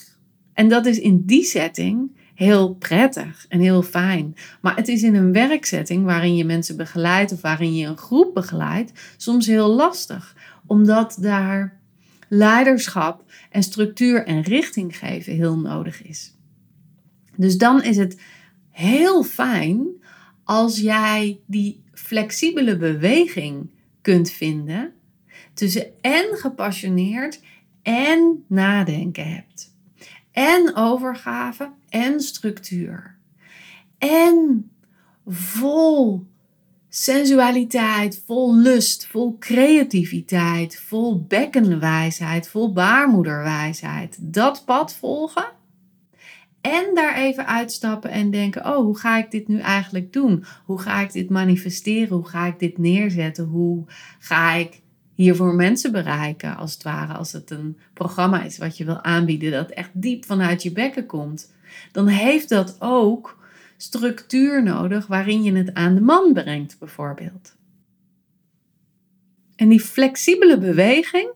En 0.54 0.68
dat 0.68 0.86
is 0.86 0.98
in 0.98 1.22
die 1.26 1.44
setting 1.44 2.10
heel 2.34 2.74
prettig 2.74 3.46
en 3.48 3.60
heel 3.60 3.82
fijn. 3.82 4.34
Maar 4.60 4.76
het 4.76 4.88
is 4.88 5.02
in 5.02 5.14
een 5.14 5.32
werksetting 5.32 6.04
waarin 6.04 6.36
je 6.36 6.44
mensen 6.44 6.76
begeleidt 6.76 7.32
of 7.32 7.40
waarin 7.40 7.74
je 7.74 7.86
een 7.86 7.96
groep 7.96 8.34
begeleidt, 8.34 8.92
soms 9.16 9.46
heel 9.46 9.68
lastig. 9.68 10.36
Omdat 10.66 11.16
daar 11.20 11.80
leiderschap 12.34 13.24
en 13.50 13.62
structuur 13.62 14.26
en 14.26 14.42
richting 14.42 14.98
geven 14.98 15.32
heel 15.32 15.58
nodig 15.58 16.02
is. 16.02 16.34
Dus 17.36 17.58
dan 17.58 17.82
is 17.82 17.96
het 17.96 18.20
heel 18.70 19.22
fijn 19.22 19.86
als 20.44 20.78
jij 20.78 21.40
die 21.46 21.82
flexibele 21.92 22.76
beweging 22.76 23.70
kunt 24.00 24.30
vinden 24.30 24.92
tussen 25.54 25.86
en 26.00 26.36
gepassioneerd 26.36 27.40
en 27.82 28.44
nadenken 28.46 29.32
hebt. 29.32 29.74
En 30.30 30.74
overgave 30.74 31.72
en 31.88 32.20
structuur. 32.20 33.16
En 33.98 34.70
vol 35.26 36.26
sensualiteit, 36.94 38.22
vol 38.26 38.56
lust, 38.56 39.06
vol 39.06 39.36
creativiteit, 39.38 40.80
vol 40.80 41.24
bekkenwijsheid, 41.24 42.48
vol 42.48 42.72
baarmoederwijsheid. 42.72 44.16
Dat 44.20 44.62
pad 44.64 44.94
volgen. 44.94 45.44
En 46.60 46.94
daar 46.94 47.16
even 47.16 47.46
uitstappen 47.46 48.10
en 48.10 48.30
denken: 48.30 48.66
oh, 48.66 48.76
hoe 48.76 48.98
ga 48.98 49.18
ik 49.18 49.30
dit 49.30 49.48
nu 49.48 49.58
eigenlijk 49.58 50.12
doen? 50.12 50.44
Hoe 50.64 50.80
ga 50.80 51.00
ik 51.00 51.12
dit 51.12 51.30
manifesteren? 51.30 52.16
Hoe 52.16 52.28
ga 52.28 52.46
ik 52.46 52.58
dit 52.58 52.78
neerzetten? 52.78 53.44
Hoe 53.44 53.84
ga 54.18 54.52
ik 54.52 54.80
hiervoor 55.14 55.54
mensen 55.54 55.92
bereiken, 55.92 56.56
als 56.56 56.72
het 56.72 56.82
ware, 56.82 57.12
als 57.12 57.32
het 57.32 57.50
een 57.50 57.78
programma 57.94 58.42
is 58.42 58.58
wat 58.58 58.76
je 58.76 58.84
wil 58.84 59.02
aanbieden, 59.02 59.50
dat 59.50 59.70
echt 59.70 59.90
diep 59.92 60.24
vanuit 60.24 60.62
je 60.62 60.72
bekken 60.72 61.06
komt, 61.06 61.52
dan 61.92 62.06
heeft 62.06 62.48
dat 62.48 62.76
ook 62.78 63.41
structuur 63.82 64.62
nodig 64.62 65.06
waarin 65.06 65.42
je 65.42 65.52
het 65.52 65.74
aan 65.74 65.94
de 65.94 66.00
man 66.00 66.32
brengt, 66.32 66.78
bijvoorbeeld. 66.78 67.56
En 69.56 69.68
die 69.68 69.80
flexibele 69.80 70.58
beweging, 70.58 71.30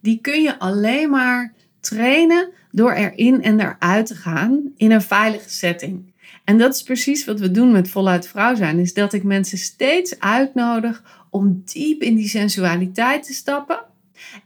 die 0.00 0.18
kun 0.20 0.42
je 0.42 0.58
alleen 0.58 1.10
maar 1.10 1.52
trainen 1.80 2.50
door 2.70 2.92
erin 2.92 3.42
en 3.42 3.60
eruit 3.60 4.06
te 4.06 4.14
gaan 4.14 4.72
in 4.76 4.90
een 4.90 5.02
veilige 5.02 5.50
setting. 5.50 6.12
En 6.44 6.58
dat 6.58 6.74
is 6.74 6.82
precies 6.82 7.24
wat 7.24 7.40
we 7.40 7.50
doen 7.50 7.72
met 7.72 7.90
voluit 7.90 8.28
vrouw 8.28 8.54
zijn, 8.54 8.78
is 8.78 8.94
dat 8.94 9.12
ik 9.12 9.22
mensen 9.22 9.58
steeds 9.58 10.18
uitnodig 10.18 11.24
om 11.30 11.62
diep 11.64 12.02
in 12.02 12.14
die 12.14 12.28
sensualiteit 12.28 13.22
te 13.22 13.32
stappen 13.32 13.80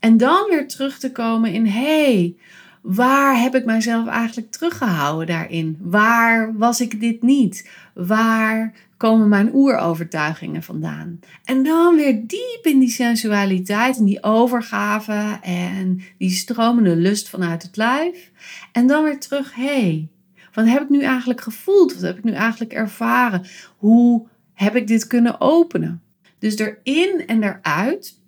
en 0.00 0.16
dan 0.16 0.46
weer 0.49 0.68
terug 0.68 0.99
te 0.99 1.12
komen 1.12 1.52
in 1.52 1.66
hey, 1.66 2.37
waar 2.85 3.41
heb 3.41 3.55
ik 3.55 3.64
mijzelf 3.64 4.07
eigenlijk 4.07 4.50
teruggehouden 4.50 5.26
daarin? 5.26 5.79
Waar 5.81 6.57
was 6.57 6.81
ik 6.81 7.00
dit 7.00 7.23
niet? 7.23 7.71
Waar 7.95 8.73
komen 8.97 9.29
mijn 9.29 9.55
oerovertuigingen 9.55 10.62
vandaan? 10.62 11.21
En 11.45 11.62
dan 11.62 11.95
weer 11.95 12.26
diep 12.26 12.61
in 12.62 12.79
die 12.79 12.91
sensualiteit 12.91 13.99
en 13.99 14.05
die 14.05 14.23
overgave 14.23 15.38
en 15.43 16.00
die 16.19 16.31
stromende 16.31 16.97
lust 16.97 17.29
vanuit 17.29 17.62
het 17.62 17.76
lijf. 17.76 18.31
En 18.73 18.87
dan 18.87 19.05
weer 19.05 19.21
terug, 19.21 19.55
hé, 19.55 19.81
hey, 19.81 20.09
wat 20.53 20.67
heb 20.67 20.83
ik 20.83 20.88
nu 20.88 21.03
eigenlijk 21.03 21.41
gevoeld? 21.41 21.95
Wat 21.95 22.03
heb 22.03 22.19
ik 22.19 22.25
nu 22.25 22.33
eigenlijk 22.33 22.73
ervaren? 22.73 23.47
Hoe 23.76 24.26
heb 24.53 24.76
ik 24.76 24.87
dit 24.87 25.07
kunnen 25.07 25.41
openen? 25.41 26.03
Dus 26.38 26.57
erin 26.57 27.26
en 27.26 27.43
eruit. 27.43 28.21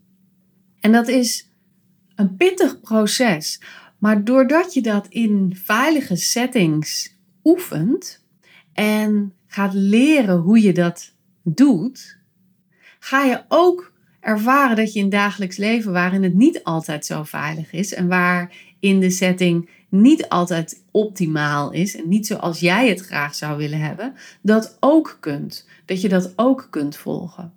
En 0.81 0.93
dat 0.93 1.09
is 1.09 1.51
een 2.15 2.37
pittig 2.37 2.81
proces. 2.81 3.61
Maar 3.99 4.25
doordat 4.25 4.75
je 4.75 4.83
dat 4.83 5.07
in 5.09 5.57
veilige 5.65 6.17
settings 6.17 7.17
oefent 7.45 8.25
en 8.73 9.33
gaat 9.47 9.75
leren 9.75 10.37
hoe 10.37 10.61
je 10.63 10.73
dat 10.73 11.15
doet, 11.43 12.19
ga 12.99 13.25
je 13.25 13.45
ook 13.49 13.93
ervaren 14.21 14.77
dat 14.77 14.93
je 14.93 15.01
in 15.01 15.09
dagelijks 15.09 15.57
leven, 15.57 15.93
waarin 15.93 16.23
het 16.23 16.35
niet 16.35 16.65
altijd 16.65 17.07
zo 17.07 17.23
veilig 17.23 17.73
is 17.73 17.95
en 17.95 18.09
waarin 18.09 19.01
de 19.01 19.11
setting 19.11 19.69
niet 19.89 20.29
altijd 20.29 20.85
optimaal 20.91 21.73
is 21.73 21.97
en 21.97 22.09
niet 22.09 22.27
zoals 22.27 22.61
jij 22.61 22.89
het 22.89 23.01
graag 23.01 23.35
zou 23.35 23.57
willen 23.57 23.81
hebben, 23.81 24.15
dat 24.41 24.77
ook 24.81 25.17
kunt. 25.21 25.69
Dat 25.85 26.01
je 26.01 26.09
dat 26.09 26.33
ook 26.37 26.67
kunt 26.71 26.97
volgen. 26.97 27.53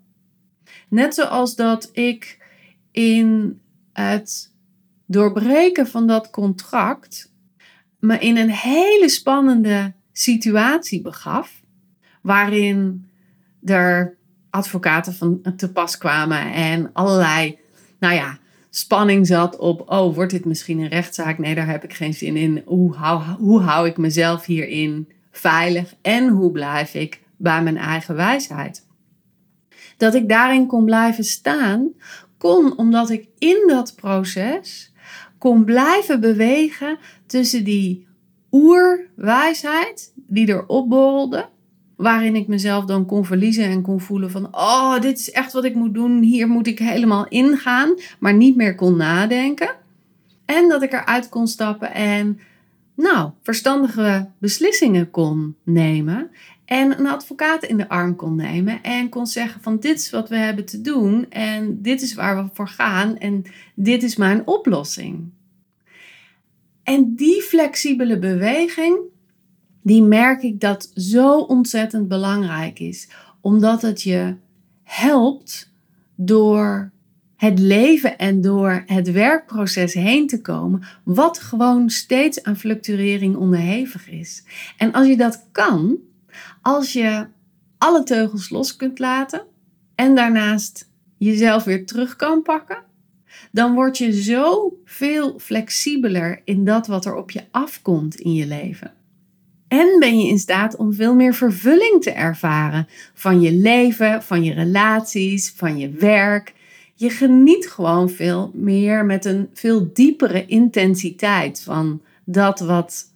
Net 0.90 1.16
zoals 1.16 1.56
dat 1.56 1.90
ik 1.94 2.38
in 2.92 3.60
het 3.94 4.49
doorbreken 5.10 5.88
van 5.88 6.08
dat 6.08 6.30
contract 6.30 7.32
me 8.00 8.18
in 8.20 8.38
een 8.38 8.50
hele 8.50 9.10
spannende 9.10 9.94
situatie 10.12 11.02
begaf, 11.02 11.62
waarin 12.22 13.10
er 13.64 14.18
advocaten 14.50 15.14
van 15.14 15.42
te 15.56 15.72
pas 15.72 15.98
kwamen 15.98 16.54
en 16.54 16.90
allerlei, 16.94 17.58
nou 18.00 18.14
ja, 18.14 18.38
spanning 18.70 19.28
zat 19.28 19.58
op, 19.58 19.90
oh, 19.92 20.16
wordt 20.16 20.32
dit 20.32 20.46
misschien 20.46 20.80
een 20.80 20.88
rechtszaak? 20.88 21.38
Nee, 21.38 21.56
daar 21.56 21.68
heb 21.68 21.84
ik 21.84 21.94
geen 21.94 22.14
zin 22.14 22.38
in. 22.38 22.62
Hoe 22.66 22.96
hou, 22.96 23.22
hoe 23.22 23.62
hou 23.62 23.88
ik 23.88 23.98
mezelf 23.98 24.46
hierin 24.46 25.10
veilig 25.32 25.96
en 26.02 26.28
hoe 26.28 26.52
blijf 26.52 26.94
ik 26.94 27.22
bij 27.38 27.64
mijn 27.64 27.78
eigen 27.78 28.16
wijsheid? 28.16 28.88
Dat 29.98 30.14
ik 30.14 30.30
daarin 30.30 30.68
kon 30.68 30.86
blijven 30.86 31.24
staan, 31.24 31.94
kon 32.38 32.78
omdat 32.78 33.10
ik 33.10 33.28
in 33.38 33.64
dat 33.68 33.96
proces 33.96 34.89
kon 35.40 35.64
blijven 35.64 36.20
bewegen 36.20 36.98
tussen 37.26 37.64
die 37.64 38.08
oerwijsheid 38.52 40.14
die 40.16 40.48
er 40.48 40.68
opborrelde, 40.68 41.50
waarin 41.96 42.36
ik 42.36 42.48
mezelf 42.48 42.86
dan 42.86 43.06
kon 43.06 43.26
verliezen 43.26 43.64
en 43.64 43.82
kon 43.82 44.00
voelen 44.00 44.32
van, 44.32 44.48
oh, 44.52 45.00
dit 45.00 45.20
is 45.20 45.32
echt 45.32 45.54
wat 45.54 45.64
ik 45.64 45.76
moet 45.76 45.94
doen, 45.94 46.22
hier 46.22 46.48
moet 46.48 46.68
ik 46.68 46.80
helemaal 46.80 47.28
ingaan, 47.28 47.94
maar 48.20 48.34
niet 48.34 48.56
meer 48.56 48.76
kon 48.76 48.98
nadenken. 48.98 49.76
En 50.46 50.70
dat 50.70 50.82
ik 50.82 50.94
eruit 50.94 51.30
kon 51.30 51.48
stappen 51.48 51.94
en, 51.94 52.40
nou, 52.96 53.30
verstandige 53.44 54.30
beslissingen 54.38 55.10
kon 55.12 55.56
nemen. 55.64 56.32
En 56.70 57.00
een 57.00 57.08
advocaat 57.08 57.64
in 57.64 57.78
de 57.78 57.90
arm 57.90 58.16
kon 58.16 58.36
nemen 58.36 58.84
en 58.84 59.10
kon 59.10 59.28
zeggen 59.28 59.62
van 59.62 59.80
dit 59.80 60.00
is 60.00 60.10
wat 60.10 60.30
we 60.30 60.36
hebben 60.36 60.66
te 60.66 60.82
doen 60.82 61.30
en 61.30 61.82
dit 61.82 62.02
is 62.02 62.14
waar 62.14 62.44
we 62.44 62.50
voor 62.54 62.68
gaan 62.68 63.18
en 63.18 63.44
dit 63.76 64.04
is 64.04 64.16
mijn 64.16 64.48
oplossing. 64.48 65.30
En 66.84 67.16
die 67.16 67.42
flexibele 67.42 68.20
beweging, 68.20 69.00
die 69.84 70.04
merk 70.04 70.42
ik 70.42 70.60
dat 70.60 70.92
zo 70.96 71.40
ontzettend 71.40 72.08
belangrijk 72.08 72.80
is, 72.80 73.10
omdat 73.42 73.82
het 73.82 74.02
je 74.02 74.36
helpt 74.84 75.74
door 76.16 76.92
het 77.36 77.60
leven 77.60 78.18
en 78.18 78.42
door 78.42 78.84
het 78.86 79.12
werkproces 79.12 79.94
heen 79.94 80.28
te 80.28 80.42
komen, 80.42 80.84
wat 81.04 81.40
gewoon 81.40 81.90
steeds 81.90 82.44
aan 82.44 82.58
fluctuering 82.58 83.36
onderhevig 83.36 84.10
is. 84.10 84.44
En 84.78 84.92
als 84.92 85.08
je 85.08 85.18
dat 85.18 85.48
kan, 85.52 86.08
als 86.62 86.94
je 86.94 87.28
alle 87.78 88.04
teugels 88.04 88.50
los 88.50 88.76
kunt 88.76 89.00
laten 89.00 89.42
en 89.96 90.16
daarnaast 90.16 90.92
jezelf 91.18 91.64
weer 91.64 91.86
terug 91.86 92.16
kan 92.16 92.42
pakken, 92.42 92.84
dan 93.52 93.74
word 93.74 93.98
je 93.98 94.22
zo 94.22 94.74
veel 94.86 95.40
flexibeler 95.40 96.42
in 96.46 96.66
dat 96.66 96.88
wat 96.88 97.06
er 97.06 97.16
op 97.16 97.32
je 97.32 97.44
afkomt 97.52 98.16
in 98.16 98.34
je 98.34 98.48
leven. 98.48 98.94
En 99.68 100.00
ben 100.00 100.20
je 100.20 100.28
in 100.28 100.40
staat 100.40 100.76
om 100.76 100.94
veel 100.94 101.16
meer 101.16 101.34
vervulling 101.34 102.02
te 102.02 102.12
ervaren 102.12 102.88
van 103.14 103.42
je 103.42 103.54
leven, 103.54 104.24
van 104.24 104.44
je 104.44 104.54
relaties, 104.54 105.54
van 105.56 105.78
je 105.78 105.90
werk. 105.90 106.54
Je 106.96 107.10
geniet 107.10 107.70
gewoon 107.70 108.10
veel 108.10 108.52
meer 108.54 109.06
met 109.06 109.26
een 109.26 109.50
veel 109.54 109.90
diepere 109.94 110.46
intensiteit 110.46 111.62
van 111.62 112.02
dat 112.26 112.60
wat 112.60 113.09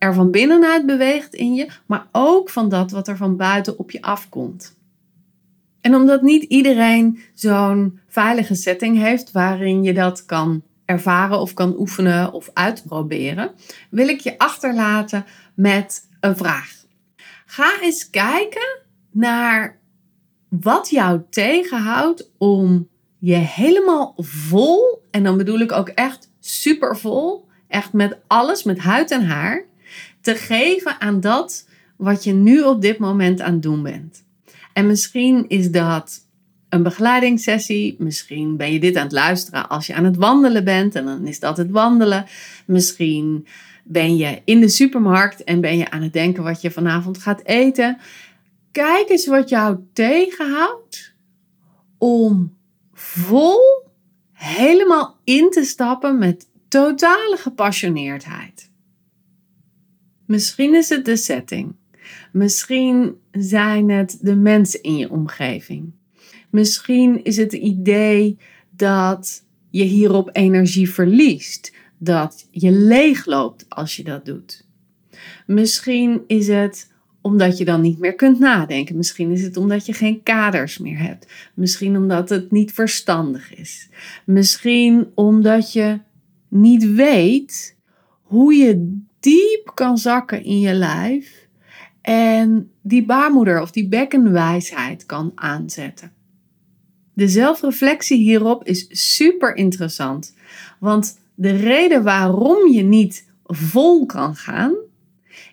er 0.00 0.14
van 0.14 0.30
binnenuit 0.30 0.86
beweegt 0.86 1.34
in 1.34 1.54
je, 1.54 1.68
maar 1.86 2.06
ook 2.12 2.50
van 2.50 2.68
dat 2.68 2.90
wat 2.90 3.08
er 3.08 3.16
van 3.16 3.36
buiten 3.36 3.78
op 3.78 3.90
je 3.90 4.02
afkomt. 4.02 4.76
En 5.80 5.94
omdat 5.94 6.22
niet 6.22 6.42
iedereen 6.42 7.20
zo'n 7.34 8.00
veilige 8.08 8.54
setting 8.54 8.98
heeft 8.98 9.32
waarin 9.32 9.82
je 9.82 9.94
dat 9.94 10.24
kan 10.24 10.62
ervaren 10.84 11.40
of 11.40 11.54
kan 11.54 11.78
oefenen 11.78 12.32
of 12.32 12.50
uitproberen, 12.52 13.50
wil 13.90 14.08
ik 14.08 14.20
je 14.20 14.38
achterlaten 14.38 15.24
met 15.54 16.08
een 16.20 16.36
vraag. 16.36 16.84
Ga 17.46 17.80
eens 17.80 18.10
kijken 18.10 18.78
naar 19.10 19.78
wat 20.48 20.90
jou 20.90 21.20
tegenhoudt 21.30 22.30
om 22.38 22.88
je 23.18 23.34
helemaal 23.34 24.14
vol, 24.16 25.02
en 25.10 25.22
dan 25.22 25.36
bedoel 25.36 25.58
ik 25.58 25.72
ook 25.72 25.88
echt 25.88 26.30
super 26.38 26.96
vol, 26.96 27.46
echt 27.68 27.92
met 27.92 28.18
alles, 28.26 28.62
met 28.62 28.78
huid 28.78 29.10
en 29.10 29.26
haar, 29.26 29.68
te 30.20 30.34
geven 30.34 31.00
aan 31.00 31.20
dat 31.20 31.68
wat 31.96 32.24
je 32.24 32.32
nu 32.32 32.62
op 32.62 32.82
dit 32.82 32.98
moment 32.98 33.40
aan 33.40 33.52
het 33.52 33.62
doen 33.62 33.82
bent. 33.82 34.24
En 34.72 34.86
misschien 34.86 35.48
is 35.48 35.70
dat 35.70 36.28
een 36.68 36.82
begeleidingssessie. 36.82 37.96
Misschien 37.98 38.56
ben 38.56 38.72
je 38.72 38.80
dit 38.80 38.96
aan 38.96 39.02
het 39.02 39.12
luisteren 39.12 39.68
als 39.68 39.86
je 39.86 39.94
aan 39.94 40.04
het 40.04 40.16
wandelen 40.16 40.64
bent 40.64 40.94
en 40.94 41.04
dan 41.04 41.26
is 41.26 41.40
dat 41.40 41.56
het 41.56 41.70
wandelen. 41.70 42.26
Misschien 42.66 43.46
ben 43.84 44.16
je 44.16 44.40
in 44.44 44.60
de 44.60 44.68
supermarkt 44.68 45.44
en 45.44 45.60
ben 45.60 45.76
je 45.76 45.90
aan 45.90 46.02
het 46.02 46.12
denken 46.12 46.42
wat 46.42 46.60
je 46.60 46.70
vanavond 46.70 47.18
gaat 47.18 47.44
eten. 47.44 47.98
Kijk 48.72 49.08
eens 49.08 49.26
wat 49.26 49.48
jou 49.48 49.78
tegenhoudt 49.92 51.14
om 51.98 52.56
vol 52.92 53.58
helemaal 54.32 55.18
in 55.24 55.50
te 55.50 55.64
stappen 55.64 56.18
met 56.18 56.48
totale 56.68 57.36
gepassioneerdheid. 57.36 58.69
Misschien 60.30 60.74
is 60.74 60.88
het 60.88 61.04
de 61.04 61.16
setting. 61.16 61.74
Misschien 62.32 63.14
zijn 63.30 63.90
het 63.90 64.18
de 64.20 64.36
mensen 64.36 64.82
in 64.82 64.96
je 64.96 65.10
omgeving. 65.10 65.92
Misschien 66.50 67.24
is 67.24 67.36
het 67.36 67.52
idee 67.52 68.38
dat 68.70 69.44
je 69.70 69.82
hierop 69.82 70.30
energie 70.32 70.90
verliest, 70.90 71.72
dat 71.98 72.48
je 72.50 72.70
leegloopt 72.70 73.66
als 73.68 73.96
je 73.96 74.04
dat 74.04 74.24
doet. 74.24 74.66
Misschien 75.46 76.22
is 76.26 76.48
het 76.48 76.92
omdat 77.20 77.58
je 77.58 77.64
dan 77.64 77.80
niet 77.80 77.98
meer 77.98 78.14
kunt 78.14 78.38
nadenken. 78.38 78.96
Misschien 78.96 79.30
is 79.30 79.42
het 79.42 79.56
omdat 79.56 79.86
je 79.86 79.92
geen 79.92 80.22
kaders 80.22 80.78
meer 80.78 80.98
hebt. 80.98 81.26
Misschien 81.54 81.96
omdat 81.96 82.28
het 82.28 82.50
niet 82.50 82.72
verstandig 82.72 83.54
is. 83.54 83.88
Misschien 84.24 85.10
omdat 85.14 85.72
je 85.72 86.00
niet 86.48 86.92
weet 86.92 87.76
hoe 88.22 88.54
je 88.54 89.08
diep 89.20 89.70
kan 89.74 89.98
zakken 89.98 90.44
in 90.44 90.60
je 90.60 90.74
lijf 90.74 91.48
en 92.00 92.70
die 92.82 93.04
baarmoeder 93.04 93.60
of 93.60 93.70
die 93.70 93.88
bekkenwijsheid 93.88 95.06
kan 95.06 95.32
aanzetten. 95.34 96.12
De 97.12 97.28
zelfreflectie 97.28 98.18
hierop 98.18 98.64
is 98.64 98.86
super 99.14 99.56
interessant, 99.56 100.34
want 100.78 101.18
de 101.34 101.50
reden 101.50 102.02
waarom 102.02 102.72
je 102.72 102.82
niet 102.82 103.28
vol 103.44 104.06
kan 104.06 104.36
gaan, 104.36 104.74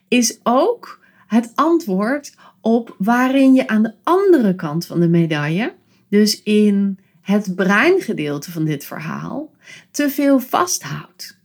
is 0.08 0.40
ook 0.44 1.06
het 1.28 1.52
antwoord 1.56 2.36
op 2.62 2.96
waarin 2.98 3.54
je 3.54 3.68
aan 3.68 3.84
de 3.84 3.94
andere 4.04 4.56
kant 4.56 4.86
van 4.86 5.00
de 5.00 5.08
medaille, 5.08 5.74
dus 6.10 6.44
in 6.44 7.00
het 7.22 7.56
breingedeelte 7.56 8.52
van 8.52 8.66
dit 8.66 8.86
verhaal, 8.86 9.52
te 9.92 10.10
veel 10.10 10.40
vasthoudt. 10.40 11.37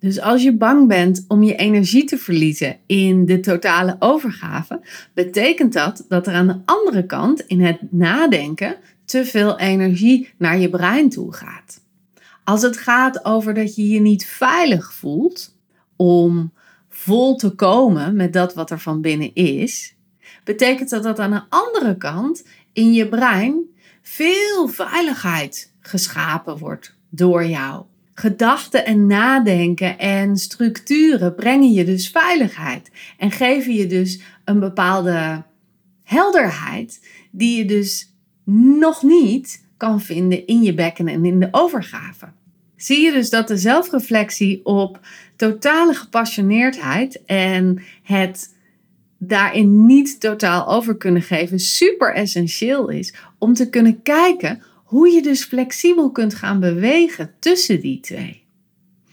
Dus 0.00 0.20
als 0.20 0.42
je 0.42 0.56
bang 0.56 0.88
bent 0.88 1.24
om 1.28 1.42
je 1.42 1.54
energie 1.54 2.04
te 2.04 2.18
verliezen 2.18 2.76
in 2.86 3.26
de 3.26 3.40
totale 3.40 3.96
overgave, 3.98 4.80
betekent 5.14 5.72
dat 5.72 6.04
dat 6.08 6.26
er 6.26 6.34
aan 6.34 6.46
de 6.46 6.60
andere 6.64 7.06
kant 7.06 7.40
in 7.40 7.60
het 7.60 7.92
nadenken 7.92 8.76
te 9.04 9.24
veel 9.24 9.58
energie 9.58 10.32
naar 10.38 10.58
je 10.58 10.70
brein 10.70 11.08
toe 11.08 11.32
gaat. 11.32 11.80
Als 12.44 12.62
het 12.62 12.76
gaat 12.76 13.24
over 13.24 13.54
dat 13.54 13.74
je 13.74 13.88
je 13.88 14.00
niet 14.00 14.26
veilig 14.26 14.94
voelt 14.94 15.56
om 15.96 16.52
vol 16.88 17.36
te 17.36 17.50
komen 17.50 18.16
met 18.16 18.32
dat 18.32 18.54
wat 18.54 18.70
er 18.70 18.80
van 18.80 19.00
binnen 19.00 19.34
is, 19.34 19.94
betekent 20.44 20.90
dat 20.90 21.02
dat 21.02 21.18
aan 21.18 21.30
de 21.30 21.42
andere 21.48 21.96
kant 21.96 22.46
in 22.72 22.92
je 22.92 23.08
brein 23.08 23.64
veel 24.02 24.68
veiligheid 24.68 25.72
geschapen 25.80 26.58
wordt 26.58 26.96
door 27.08 27.44
jou. 27.44 27.84
Gedachten 28.20 28.84
en 28.84 29.06
nadenken 29.06 29.98
en 29.98 30.36
structuren 30.36 31.34
brengen 31.34 31.72
je 31.72 31.84
dus 31.84 32.08
veiligheid 32.08 32.90
en 33.18 33.30
geven 33.30 33.74
je 33.74 33.86
dus 33.86 34.20
een 34.44 34.60
bepaalde 34.60 35.42
helderheid 36.02 37.06
die 37.30 37.58
je 37.58 37.64
dus 37.64 38.14
nog 38.78 39.02
niet 39.02 39.64
kan 39.76 40.00
vinden 40.00 40.46
in 40.46 40.62
je 40.62 40.74
bekken 40.74 41.08
en 41.08 41.24
in 41.24 41.40
de 41.40 41.48
overgave. 41.50 42.28
Zie 42.76 43.00
je 43.00 43.12
dus 43.12 43.30
dat 43.30 43.48
de 43.48 43.56
zelfreflectie 43.56 44.64
op 44.64 45.00
totale 45.36 45.94
gepassioneerdheid 45.94 47.24
en 47.24 47.82
het 48.02 48.56
daarin 49.18 49.86
niet 49.86 50.20
totaal 50.20 50.68
over 50.68 50.96
kunnen 50.96 51.22
geven 51.22 51.58
super 51.58 52.14
essentieel 52.14 52.88
is 52.88 53.14
om 53.38 53.54
te 53.54 53.68
kunnen 53.68 54.02
kijken 54.02 54.62
hoe 54.90 55.10
je 55.10 55.22
dus 55.22 55.44
flexibel 55.44 56.10
kunt 56.10 56.34
gaan 56.34 56.60
bewegen 56.60 57.34
tussen 57.38 57.80
die 57.80 58.00
twee. 58.00 58.44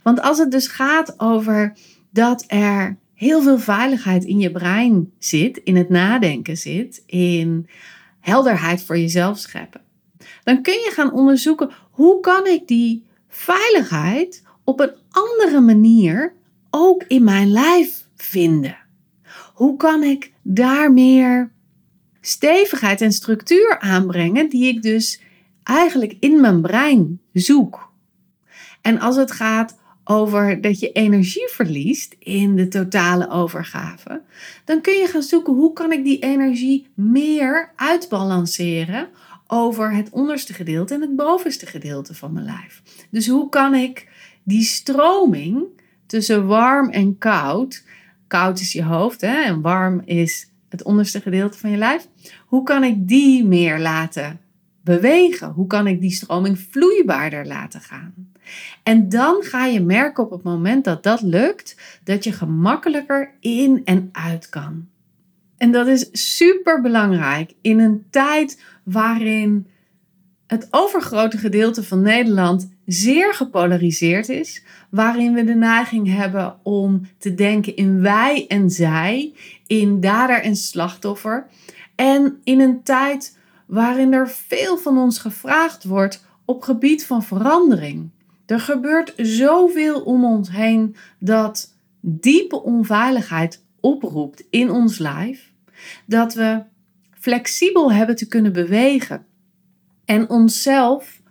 Want 0.04 0.22
als 0.22 0.38
het 0.38 0.52
dus 0.52 0.68
gaat 0.68 1.20
over 1.20 1.78
dat 2.10 2.44
er 2.48 2.98
heel 3.14 3.42
veel 3.42 3.60
veiligheid 3.60 4.24
in 4.24 4.40
je 4.40 4.52
brein 4.52 5.12
zit, 5.20 5.58
in 5.58 5.76
het 5.76 5.90
nadenken 5.90 6.58
zit, 6.58 7.04
in 7.06 7.70
helderheid 8.20 8.84
voor 8.84 8.98
jezelf 8.98 9.38
scheppen, 9.38 9.82
dan 10.44 10.62
kun 10.62 10.74
je 10.74 10.92
gaan 10.94 11.14
onderzoeken 11.14 11.70
hoe 11.92 12.20
kan 12.20 12.48
ik 12.48 12.68
die 12.68 13.06
veiligheid 13.28 14.44
op 14.64 14.80
een 14.80 14.94
andere 15.10 15.60
manier 15.60 16.34
ook 16.70 17.04
in 17.08 17.24
mijn 17.24 17.52
lijf 17.52 18.06
vinden. 18.16 18.78
Hoe 19.54 19.78
kan 19.78 20.04
ik 20.04 20.32
daar 20.42 20.94
meer 20.94 21.52
stevigheid 22.22 23.02
en 23.02 23.12
structuur 23.12 23.80
aanbrengen 23.80 24.50
die 24.50 24.68
ik 24.68 24.82
dus 24.82 25.26
eigenlijk 25.68 26.18
in 26.20 26.42
mijn 26.42 26.62
brein 26.62 27.20
zoek. 27.34 27.92
En 28.82 29.00
als 29.00 29.16
het 29.16 29.32
gaat 29.32 29.78
over 30.04 30.62
dat 30.62 30.80
je 30.80 30.92
energie 30.92 31.50
verliest 31.52 32.16
in 32.20 32.56
de 32.56 32.68
totale 32.68 33.30
overgave, 33.30 34.22
dan 34.66 34.82
kun 34.82 34.94
je 34.94 35.08
gaan 35.08 35.22
zoeken 35.22 35.54
hoe 35.54 35.74
kan 35.74 35.92
ik 35.92 36.04
die 36.04 36.20
energie 36.20 36.88
meer 36.94 37.72
uitbalanceren 37.76 39.10
over 39.48 39.94
het 39.94 40.10
onderste 40.10 40.54
gedeelte 40.54 40.94
en 40.94 41.02
het 41.02 41.16
bovenste 41.16 41.66
gedeelte 41.66 42.14
van 42.14 42.34
mijn 42.34 42.46
lijf. 42.46 42.82
Dus 43.10 43.28
hoe 43.28 43.50
kan 43.50 43.76
ik 43.76 44.08
die 44.44 44.64
stroming 44.64 45.64
tussen 46.06 46.48
warm 46.48 46.90
en 46.90 47.18
koud, 47.18 47.84
koud 48.28 48.60
is 48.60 48.74
je 48.74 48.84
hoofd 48.84 49.22
hè, 49.22 49.44
en 49.44 49.62
warm 49.62 50.02
is 50.06 50.52
het 50.70 50.84
onderste 50.84 51.22
gedeelte 51.22 51.58
van 51.58 51.70
je 51.70 51.78
lijf, 51.78 52.08
hoe 52.46 52.64
kan 52.64 52.84
ik 52.84 53.08
die 53.08 53.46
meer 53.46 53.80
laten 53.80 54.40
bewegen? 54.88 55.50
Hoe 55.50 55.68
kan 55.68 55.88
ik 55.88 56.02
die 56.02 56.12
stroming 56.12 56.60
vloeibaarder 56.60 57.48
laten 57.48 57.82
gaan? 57.82 58.14
En 58.84 59.10
dan 59.10 59.44
ga 59.44 59.66
je 59.66 59.82
merken 59.82 60.24
op 60.24 60.32
het 60.32 60.44
moment 60.44 60.84
dat 60.84 61.04
dat 61.04 61.22
lukt, 61.22 62.00
dat 62.04 62.24
je 62.24 62.32
gemakkelijker 62.32 63.32
in 63.40 63.82
en 63.86 64.10
uit 64.12 64.50
kan. 64.50 64.88
En 65.58 65.72
dat 65.72 65.88
is 65.88 66.10
super 66.12 66.82
belangrijk 66.82 67.54
in 67.62 67.80
een 67.80 68.06
tijd 68.10 68.64
waarin 68.84 69.68
het 70.48 70.68
overgrote 70.72 71.38
gedeelte 71.38 71.84
van 71.84 72.02
Nederland 72.02 72.70
zeer 72.86 73.34
gepolariseerd 73.34 74.30
is, 74.30 74.64
waarin 74.90 75.34
we 75.34 75.44
de 75.44 75.56
neiging 75.56 76.16
hebben 76.16 76.56
om 76.64 77.02
te 77.18 77.34
denken 77.34 77.76
in 77.76 78.02
wij 78.02 78.46
en 78.48 78.70
zij, 78.70 79.34
in 79.68 80.00
dader 80.00 80.42
en 80.42 80.56
slachtoffer. 80.56 81.48
En 81.96 82.40
in 82.44 82.60
een 82.60 82.84
tijd 82.84 83.37
waarin 83.68 84.14
er 84.14 84.30
veel 84.30 84.78
van 84.78 84.98
ons 84.98 85.20
gevraagd 85.20 85.84
wordt 85.84 86.26
op 86.46 86.62
gebied 86.62 87.06
van 87.06 87.24
verandering. 87.24 88.10
Er 88.46 88.60
gebeurt 88.60 89.14
zoveel 89.18 90.02
om 90.02 90.26
ons 90.26 90.50
heen 90.50 90.96
dat 91.20 91.74
diepe 92.00 92.64
onveiligheid 92.64 93.66
oproept 93.80 94.44
in 94.50 94.72
ons 94.72 94.98
lijf, 94.98 95.54
dat 96.06 96.34
we 96.34 96.64
flexibel 97.12 97.92
hebben 97.92 98.16
te 98.16 98.28
kunnen 98.28 98.54
bewegen 98.54 99.26
en 100.06 100.30
onszelf 100.30 101.22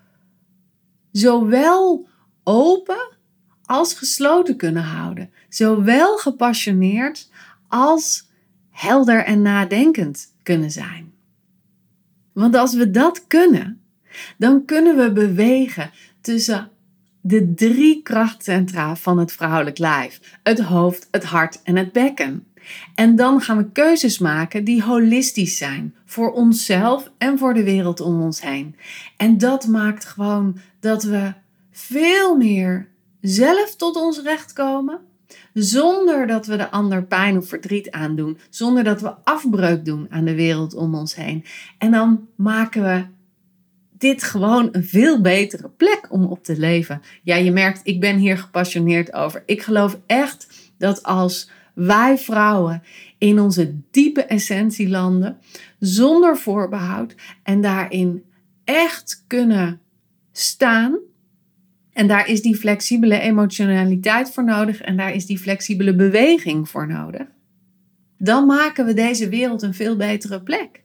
zowel 1.13 2.09
open 2.45 3.17
als 3.63 3.95
gesloten 3.95 4.57
kunnen 4.57 4.83
houden, 4.83 5.31
zowel 5.49 6.17
gepassioneerd 6.17 7.31
als 7.69 8.29
helder 8.71 9.25
en 9.25 9.43
nadenkend 9.43 10.35
kunnen 10.43 10.71
zijn. 10.71 11.16
Want 12.37 12.57
als 12.57 12.75
we 12.75 12.91
dat 12.91 13.27
kunnen, 13.27 13.81
dan 14.39 14.65
kunnen 14.65 14.97
we 14.97 15.13
bewegen 15.13 15.91
tussen 16.21 16.71
de 17.21 17.55
drie 17.55 18.03
krachtcentra 18.03 18.97
van 18.97 19.19
het 19.19 19.33
vrouwelijk 19.33 19.79
lijf: 19.79 20.21
het 20.43 20.61
hoofd, 20.61 21.09
het 21.11 21.25
hart 21.25 21.63
en 21.63 21.77
het 21.77 21.93
bekken. 21.93 22.47
En 22.95 23.17
dan 23.17 23.41
gaan 23.41 23.57
we 23.57 23.71
keuzes 23.73 24.19
maken 24.19 24.65
die 24.65 24.83
holistisch 24.83 25.57
zijn 25.57 25.95
voor 26.05 26.33
onszelf 26.33 27.11
en 27.19 27.39
voor 27.39 27.55
de 27.55 27.65
wereld 27.65 28.01
om 28.01 28.23
ons 28.23 28.41
heen. 28.41 28.77
En 29.17 29.39
dat 29.39 29.67
maakt 29.67 30.05
gewoon 30.05 30.59
dat 30.81 31.03
we 31.03 31.33
veel 31.71 32.37
meer 32.37 32.89
zelf 33.21 33.77
tot 33.77 33.97
ons 33.97 34.21
recht 34.21 34.53
komen 34.53 35.01
zonder 35.63 36.27
dat 36.27 36.47
we 36.47 36.57
de 36.57 36.71
ander 36.71 37.05
pijn 37.05 37.37
of 37.37 37.49
verdriet 37.49 37.91
aandoen. 37.91 38.39
Zonder 38.51 38.85
dat 38.85 39.01
we 39.01 39.15
afbreuk 39.25 39.85
doen 39.85 40.07
aan 40.11 40.25
de 40.25 40.35
wereld 40.35 40.75
om 40.75 40.95
ons 40.95 41.15
heen. 41.15 41.45
En 41.79 41.91
dan 41.91 42.29
maken 42.37 42.83
we 42.83 43.05
dit 43.99 44.23
gewoon 44.23 44.69
een 44.73 44.85
veel 44.85 45.21
betere 45.21 45.69
plek 45.69 46.07
om 46.09 46.25
op 46.25 46.45
te 46.45 46.59
leven. 46.59 47.03
Ja, 47.23 47.37
je 47.37 47.53
merkt, 47.53 47.81
ik 47.83 48.01
ben 48.01 48.17
hier 48.17 48.39
gepassioneerd 48.39 49.13
over. 49.13 49.43
Ik 49.47 49.63
geloof 49.63 49.99
echt 50.07 50.71
dat 50.79 51.03
als 51.03 51.51
wij 51.75 52.19
vrouwen 52.19 52.83
in 53.19 53.41
onze 53.41 53.81
diepe 53.91 54.23
essentie 54.23 54.89
landen, 54.89 55.39
zonder 55.79 56.37
voorbehoud 56.37 57.15
en 57.43 57.61
daarin 57.61 58.25
echt 58.65 59.25
kunnen 59.27 59.81
staan 60.33 60.99
en 61.97 62.07
daar 62.07 62.29
is 62.29 62.43
die 62.43 62.57
flexibele 62.57 63.21
emotionaliteit 63.21 64.31
voor 64.33 64.45
nodig 64.45 64.81
en 64.81 64.97
daar 64.97 65.15
is 65.15 65.27
die 65.27 65.39
flexibele 65.39 65.95
beweging 65.95 66.69
voor 66.69 66.87
nodig. 66.87 67.27
Dan 68.19 68.47
maken 68.47 68.87
we 68.87 68.95
deze 68.95 69.29
wereld 69.29 69.63
een 69.63 69.75
veel 69.75 69.97
betere 69.97 70.41
plek. 70.41 70.83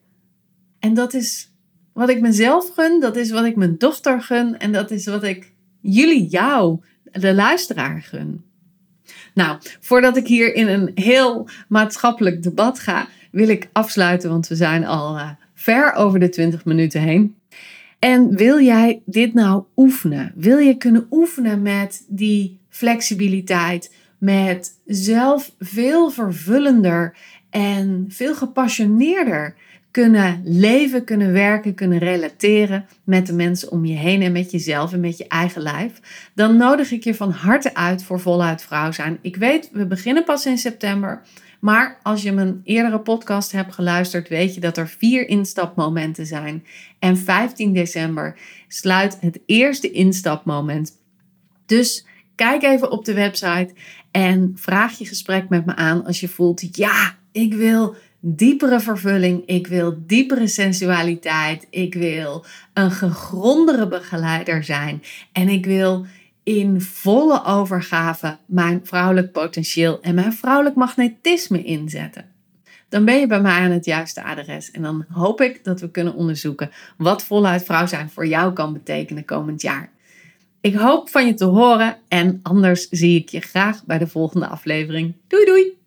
En 0.80 0.93
dat 0.93 1.13
is 1.13 1.52
wat 1.93 2.10
ik 2.10 2.21
mezelf 2.21 2.74
gun, 2.74 3.00
dat 3.00 3.15
is 3.15 3.32
wat 3.32 3.45
ik 3.45 3.56
mijn 3.56 3.78
dochter 3.78 4.21
gun 4.21 4.60
en 4.60 4.71
dat 4.71 4.91
is 4.91 5.06
wat 5.06 5.24
ik 5.24 5.52
jullie, 5.82 6.28
jou, 6.28 6.80
de 7.12 7.34
luisteraar 7.34 8.02
gun. 8.02 8.43
Nou, 9.34 9.58
voordat 9.80 10.17
ik 10.17 10.28
hier 10.28 10.54
in 10.54 10.67
een 10.67 10.91
heel 10.95 11.50
maatschappelijk 11.67 12.43
debat 12.43 12.80
ga, 12.80 13.08
wil 13.32 13.47
ik 13.47 13.69
afsluiten, 13.71 14.30
want 14.30 14.47
we 14.47 14.56
zijn 14.56 14.86
al 14.86 15.15
uh, 15.15 15.30
ver 15.54 15.93
over 15.93 16.19
de 16.19 16.30
20 16.30 16.65
minuten 16.65 17.02
heen. 17.02 17.36
En 18.01 18.35
wil 18.35 18.59
jij 18.61 19.01
dit 19.05 19.33
nou 19.33 19.63
oefenen? 19.75 20.31
Wil 20.35 20.57
je 20.57 20.77
kunnen 20.77 21.07
oefenen 21.11 21.61
met 21.61 22.05
die 22.07 22.59
flexibiliteit, 22.69 23.93
met 24.17 24.79
zelf 24.85 25.51
veel 25.59 26.09
vervullender 26.09 27.17
en 27.49 28.05
veel 28.07 28.35
gepassioneerder 28.35 29.55
kunnen 29.91 30.41
leven, 30.43 31.03
kunnen 31.03 31.31
werken, 31.31 31.73
kunnen 31.73 31.97
relateren 31.97 32.85
met 33.03 33.27
de 33.27 33.33
mensen 33.33 33.71
om 33.71 33.85
je 33.85 33.97
heen 33.97 34.21
en 34.21 34.31
met 34.31 34.51
jezelf 34.51 34.93
en 34.93 34.99
met 34.99 35.17
je 35.17 35.27
eigen 35.27 35.61
lijf, 35.61 35.99
dan 36.35 36.57
nodig 36.57 36.91
ik 36.91 37.03
je 37.03 37.15
van 37.15 37.31
harte 37.31 37.75
uit 37.75 38.03
voor 38.03 38.19
voluit 38.19 38.61
vrouw 38.61 38.91
zijn. 38.91 39.17
Ik 39.21 39.35
weet, 39.35 39.69
we 39.71 39.85
beginnen 39.85 40.23
pas 40.23 40.45
in 40.45 40.57
september. 40.57 41.21
Maar 41.62 42.00
als 42.04 42.21
je 42.21 42.32
mijn 42.32 42.62
eerdere 42.63 43.00
podcast 43.00 43.52
hebt 43.52 43.74
geluisterd, 43.74 44.30
weet 44.30 44.54
je 44.54 44.62
dat 44.62 44.78
er 44.78 44.88
vier 44.88 45.28
instapmomenten 45.28 46.26
zijn. 46.26 46.65
En 47.00 47.17
15 47.17 47.74
december 47.74 48.39
sluit 48.67 49.17
het 49.19 49.39
eerste 49.45 49.91
instapmoment. 49.91 50.91
Dus 51.65 52.06
kijk 52.36 52.63
even 52.63 52.91
op 52.91 53.06
de 53.06 53.13
website 53.13 53.74
en 54.12 54.52
vraag 54.56 54.97
je 54.97 55.06
gesprek 55.06 55.50
met 55.50 55.65
me 55.65 55.76
aan 55.76 56.06
als 56.06 56.19
je 56.19 56.28
voelt: 56.28 56.78
ja, 56.78 57.15
ik 57.32 57.54
wil 57.54 57.95
diepere 58.19 58.80
vervulling, 58.80 59.45
ik 59.45 59.67
wil 59.67 60.04
diepere 60.06 60.47
sensualiteit, 60.47 61.67
ik 61.69 61.93
wil 61.93 62.45
een 62.74 62.91
gegrondere 62.91 63.88
begeleider 63.88 64.63
zijn 64.63 65.04
en 65.32 65.50
ik 65.50 65.65
wil 65.65 66.06
in 66.43 66.82
volle 66.82 67.45
overgave 67.45 68.38
mijn 68.45 68.80
vrouwelijk 68.84 69.32
potentieel 69.32 70.01
en 70.01 70.15
mijn 70.15 70.34
vrouwelijk 70.34 70.75
magnetisme 70.75 71.63
inzetten. 71.63 72.30
Dan 72.89 73.06
ben 73.06 73.19
je 73.19 73.27
bij 73.27 73.41
mij 73.41 73.60
aan 73.60 73.71
het 73.71 73.86
juiste 73.86 74.23
adres 74.23 74.71
en 74.71 74.82
dan 74.82 75.06
hoop 75.10 75.41
ik 75.41 75.63
dat 75.63 75.80
we 75.82 75.91
kunnen 75.91 76.13
onderzoeken 76.13 76.71
wat 76.97 77.23
voluit 77.23 77.63
vrouw 77.63 77.86
zijn 77.86 78.10
voor 78.10 78.27
jou 78.27 78.54
kan 78.54 78.73
betekenen 78.73 79.25
komend 79.25 79.62
jaar. 79.62 79.91
Ik 80.62 80.75
hoop 80.75 81.10
van 81.10 81.25
je 81.25 81.34
te 81.34 81.45
horen 81.45 81.97
en 82.08 82.39
anders 82.43 82.89
zie 82.89 83.19
ik 83.19 83.30
je 83.30 83.39
graag 83.39 83.86
bij 83.86 83.97
de 83.97 84.08
volgende 84.08 84.47
aflevering. 84.47 85.15
Doei 85.27 85.45
doei! 85.45 85.80